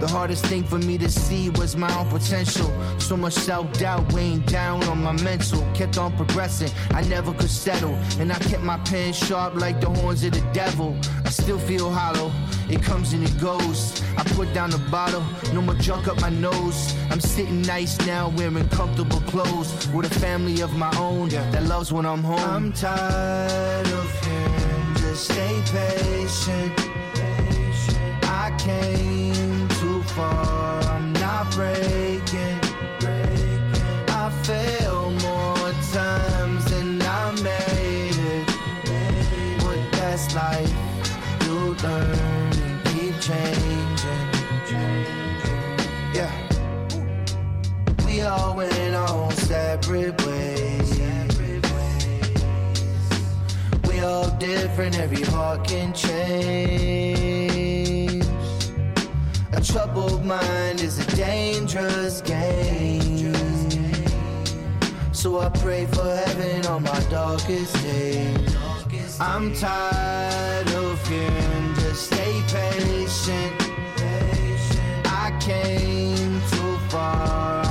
[0.00, 2.70] The hardest thing for me to see was my own potential.
[2.98, 5.66] So much self doubt weighing down on my mental.
[5.72, 7.94] Kept on progressing, I never could settle.
[8.20, 10.94] And I kept my pen sharp like the horns of the devil.
[11.24, 12.30] I still feel hollow,
[12.68, 14.02] it comes and it goes.
[14.18, 15.24] I put down the bottle,
[15.54, 16.94] no more junk up my nose.
[17.10, 19.88] I'm sitting nice now, wearing comfortable clothes.
[19.88, 22.38] With a family of my own that loves when I'm home.
[22.38, 24.45] I'm tired of just
[25.16, 26.72] stay patient.
[28.24, 32.60] I came too far, I'm not breaking.
[34.08, 38.46] I failed more times than I made it.
[39.60, 40.72] But that's life,
[41.46, 44.26] you learn and keep changing.
[46.14, 46.32] Yeah.
[48.04, 50.55] We all went our separate ways.
[54.38, 57.26] Different, every heart can change.
[59.52, 63.34] A troubled mind is a dangerous game.
[65.12, 68.56] So I pray for heaven on my darkest days.
[69.18, 73.52] I'm tired of hearing just stay patient.
[75.06, 77.65] I came too far,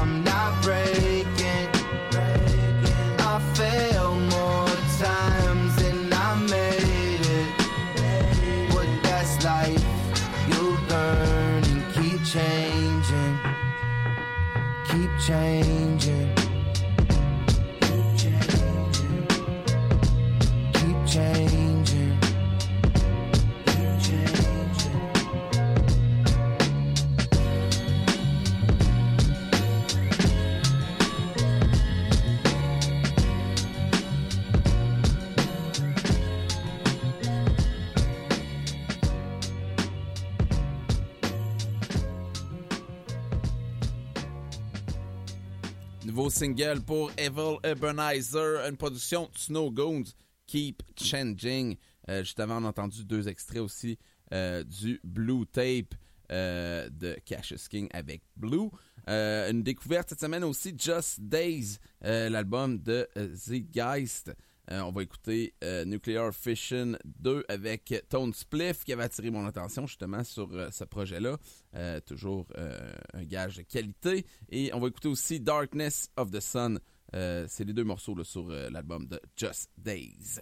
[46.46, 50.14] single pour Evil Urbanizer, une production Snow Goons,
[50.46, 51.76] Keep Changing.
[52.08, 53.98] Euh, on a entendu deux extraits aussi
[54.32, 55.96] euh, du Blue Tape
[56.32, 58.70] euh, de Cassius King avec Blue.
[59.10, 64.32] Euh, une découverte cette semaine aussi, Just Days, l'album de euh, Zeitgeist.
[64.72, 69.46] Euh, on va écouter euh, Nuclear Fission 2 avec Tone Spliff qui avait attiré mon
[69.46, 71.38] attention justement sur euh, ce projet-là.
[72.06, 72.48] Toujours
[73.14, 74.26] un gage de qualité.
[74.50, 76.80] Et on va écouter aussi Darkness of the Sun.
[77.12, 80.40] C'est les deux morceaux là, sur l'album de Just Days.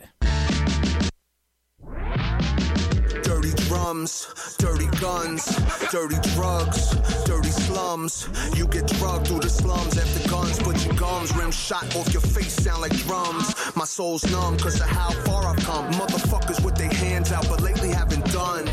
[3.43, 5.43] Dirty drums, dirty guns,
[5.91, 8.29] dirty drugs, dirty slums.
[8.55, 12.21] You get drugged through the slums after guns, but your gums rim shot off your
[12.21, 13.53] face sound like drums.
[13.75, 15.91] My soul's numb cause of how far I've come.
[15.91, 18.65] Motherfuckers with their hands out, but lately haven't done.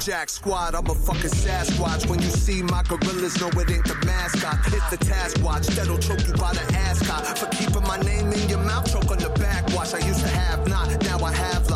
[0.00, 2.06] Jack Squad, I'm a fucking Sasquatch.
[2.06, 4.58] When you see my gorillas, know it ain't the mascot.
[4.66, 7.38] It's the task watch that'll choke you by the ascot.
[7.38, 9.94] For keeping my name in your mouth, choke on the backwash.
[9.94, 11.69] I used to have not, now I have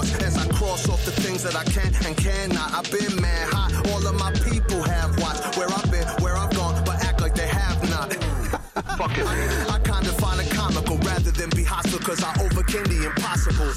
[0.00, 2.72] on as I cross off the things that I can and cannot.
[2.72, 3.70] I've been mad hot.
[3.90, 7.34] All of my people have watched where I've been, where I've gone, but act like
[7.34, 8.08] they have not.
[8.98, 9.26] Fuck it.
[9.26, 13.70] I, I kinda find it comical rather than be hostile, cause I overcame the impossible.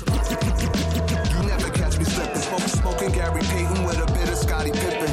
[1.33, 2.41] you never catch me slipping.
[2.41, 5.11] Smoke, smoking Gary Payton with a bit of Scottie Pippen.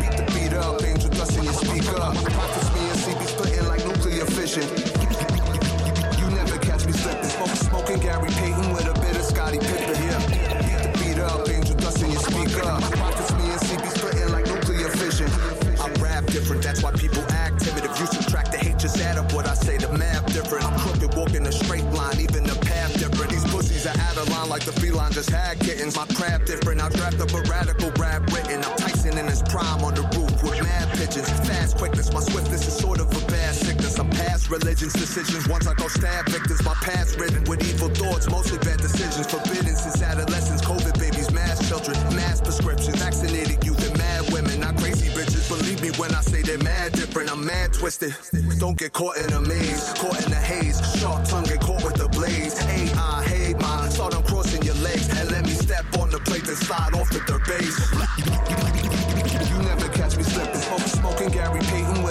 [0.00, 1.96] Beat the beat up, angel dust in your speaker.
[2.36, 4.66] Prophets me and CB splitting like nuclear fission.
[4.68, 7.32] You, you never catch me slipping.
[7.32, 9.93] Smoke, smoking Gary Payton with a bit of Scottie Pippen.
[16.34, 17.84] Different, that's why people act timid.
[17.84, 19.78] If you subtract the hate, just add up what I say.
[19.78, 20.66] The math different.
[20.66, 23.30] I'm crooked, walking a straight line, even the path different.
[23.30, 25.94] These pussies are out of line like the feline just had kittens.
[25.94, 26.82] My craft different.
[26.82, 28.64] I draft up a radical rap written.
[28.64, 31.30] I'm Tyson in his prime on the roof with mad pigeons.
[31.46, 33.96] Fast quickness, my swiftness is sort of a bad sickness.
[34.00, 35.46] I'm past religions, decisions.
[35.46, 39.26] Once I go stab victims, my past ridden with evil thoughts, mostly bad decisions.
[39.30, 43.73] Forbidden since adolescence, COVID babies, mass children, mass prescriptions, vaccinated youth
[45.98, 47.30] when I say they're mad different.
[47.30, 48.14] I'm mad twisted.
[48.58, 50.78] Don't get caught in a maze, caught in the haze.
[51.00, 52.58] Sharp tongue get caught with the blaze.
[52.58, 56.46] Hey, I hate my start uncrossing your legs and let me step on the plate
[56.48, 57.76] and slide off the dirt base.
[59.50, 60.60] You never catch me slipping.
[60.86, 62.02] Smoking Gary Payton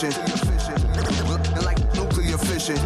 [0.00, 0.12] fission.
[1.62, 2.76] Like nuclear fission.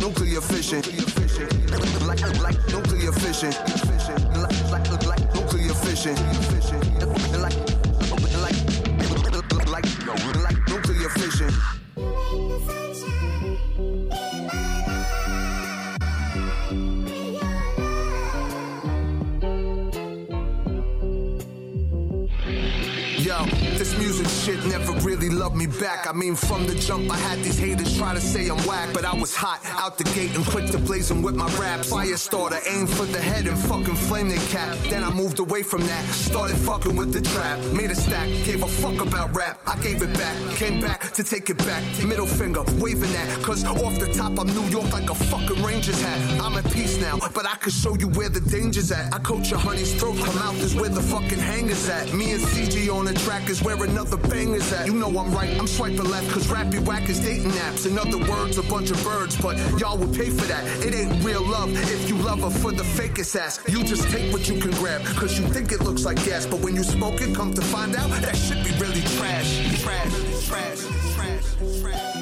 [0.00, 0.40] Nuclear.
[2.06, 3.52] Like, like nuclear fission.
[4.40, 6.53] Like, like, like nuclear fission.
[24.44, 26.06] Shit never really loved me back.
[26.06, 29.04] I mean, from the jump, I had these haters try to say I'm whack, but
[29.04, 31.88] I was hot out the gate and quick to blaze 'em with my raps.
[31.88, 34.76] Fire starter, aim for the head and fucking flame their cap.
[34.90, 37.58] Then I moved away from that, started fucking with the trap.
[37.72, 39.60] Made a stack, gave a fuck about rap.
[39.66, 41.82] I gave it back, came back to take it back.
[42.04, 46.00] Middle finger, waving that, cause off the top, I'm New York like a fucking Rangers
[46.02, 46.18] hat.
[46.44, 49.14] I'm at peace now, but I can show you where the danger's at.
[49.14, 52.12] I coach your honey's throat, her mouth is where the fucking hangers at.
[52.12, 54.86] Me and CG on the track is where another banger's at.
[54.86, 57.86] You know I'm right, I'm swiping left, cause rappy whack is dating apps.
[57.86, 60.64] In other words, a bunch of birds, but y'all will pay for that.
[60.84, 63.60] It ain't real love if you love her for the fakest ass.
[63.68, 66.60] You just take what you can grab, cause you think it looks like gas, but
[66.60, 69.82] when you smoke it, come to find out, that shit be really trash.
[69.82, 70.80] Trash, trash,
[71.14, 72.13] trash, trash.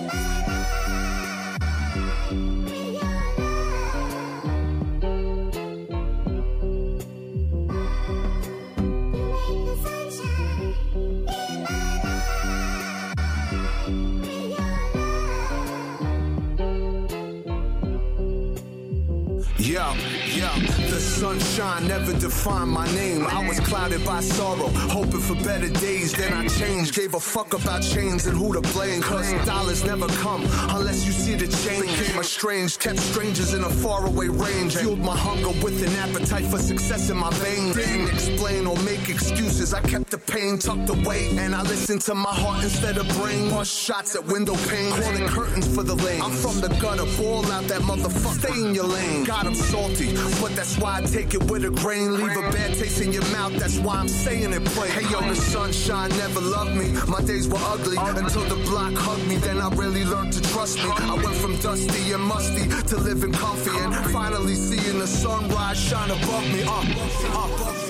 [21.23, 23.25] Sunshine never defined my name.
[23.29, 26.13] I was clouded by sorrow, hoping for better days.
[26.13, 29.01] Then I changed, gave a fuck about chains and who to blame.
[29.03, 30.43] Cause dollars never come
[30.77, 31.97] unless you see the change.
[31.97, 34.75] Became estranged, kept strangers in a faraway range.
[34.75, 37.77] Fueled my hunger with an appetite for success in my veins.
[37.77, 39.73] Didn't explain or make excuses.
[39.73, 41.37] I kept the pain tucked away.
[41.39, 43.49] And I listened to my heart instead of brain.
[43.49, 46.21] Bust shots at window panes, calling curtains for the lane.
[46.21, 48.41] I'm from the gutter, ball out that motherfucker.
[48.43, 49.23] Stay in your lane.
[49.23, 52.15] God, I'm salty, but that's why I take it with a grain.
[52.15, 54.91] Leave a bad taste in your mouth, that's why I'm saying it plain.
[54.91, 56.89] Hey yo, the sunshine never loved me.
[57.07, 59.37] My days were ugly until the block hugged me.
[59.37, 60.91] Then I really learned to trust me.
[60.91, 66.11] I went from dusty and musty to living comfy and finally seeing the sunrise shine
[66.11, 66.63] above me.
[66.63, 66.87] Up,
[67.35, 67.82] up, up,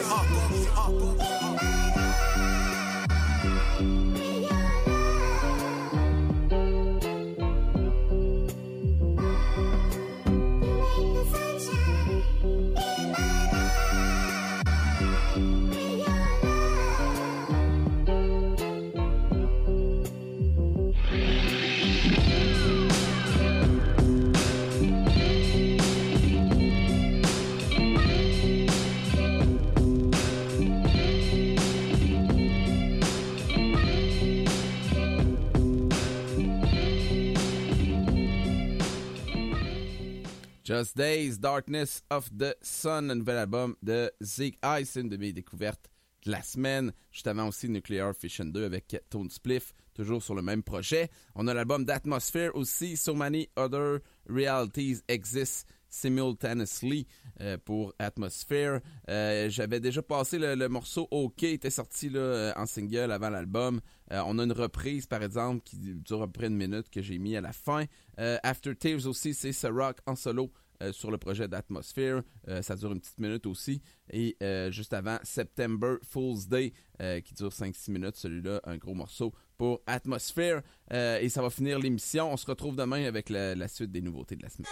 [40.73, 45.35] Just Days, Darkness of the Sun, un nouvel album de Zeke Ice, une de mes
[45.35, 45.91] découvertes
[46.25, 46.95] de la semaine.
[47.11, 51.11] Juste avant aussi Nuclear Fission 2 avec Tone Spliff, toujours sur le même projet.
[51.35, 57.07] On a l'album d'Atmosphere aussi, So Many Other Realities Exist Simultaneously
[57.43, 58.81] euh, pour Atmosphere.
[59.11, 63.83] Euh, J'avais déjà passé le, morceau OK, était sorti euh, en single avant l'album.
[64.11, 67.19] On a une reprise, par exemple, qui dure à peu près une minute que j'ai
[67.19, 67.85] mis à la fin.
[68.19, 70.53] After Tears aussi, c'est ce rock en solo
[70.91, 72.23] sur le projet d'Atmosphere.
[72.49, 73.81] Euh, ça dure une petite minute aussi.
[74.11, 78.17] Et euh, juste avant, September Fool's Day, euh, qui dure 5-6 minutes.
[78.17, 80.63] Celui-là, un gros morceau pour Atmosphere.
[80.93, 82.33] Euh, et ça va finir l'émission.
[82.33, 84.71] On se retrouve demain avec la, la suite des nouveautés de la semaine.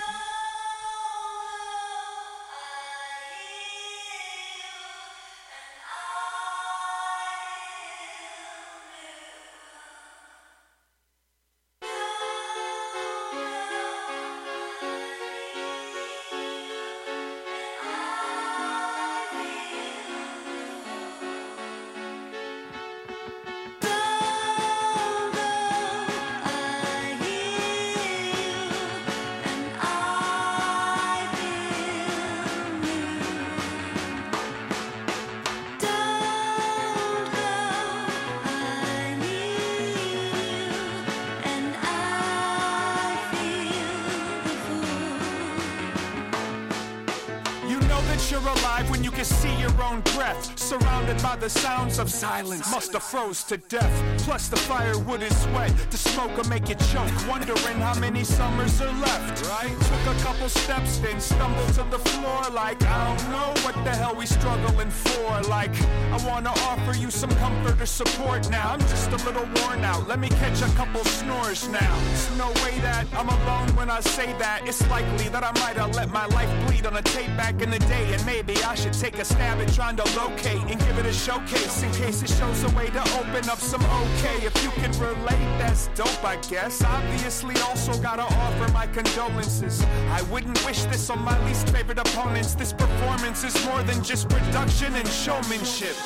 [49.21, 50.59] Can see your own breath.
[50.59, 52.71] Surrounded by the sounds of silence.
[52.71, 54.10] Must have froze to death.
[54.25, 55.73] Plus the firewood is wet.
[55.91, 57.11] The smoke will make you choke.
[57.29, 59.45] Wondering how many summers are left.
[59.49, 59.75] Right?
[59.81, 62.43] Took a couple steps, then stumbled to the floor.
[62.53, 65.41] Like, I don't know what the hell we struggling for.
[65.49, 65.75] Like,
[66.13, 68.73] I wanna offer you some comfort or support now.
[68.73, 70.07] I'm just a little worn out.
[70.07, 71.95] Let me catch a couple snores now.
[72.05, 74.67] There's no way that I'm alone when I say that.
[74.67, 77.71] It's likely that I might have let my life bleed on a tape back in
[77.71, 78.13] the day.
[78.13, 81.13] And maybe I should take a stab at trying to locate and give it a
[81.13, 83.85] showcase in case it shows a way to open up some
[84.19, 84.47] okay.
[84.47, 86.83] If you can relate, that's dope, I guess.
[86.83, 89.83] Obviously, also gotta offer my condolences.
[90.11, 92.55] I wouldn't wish this on my least favorite opponents.
[92.55, 95.97] This performance is more than just production and showmanship.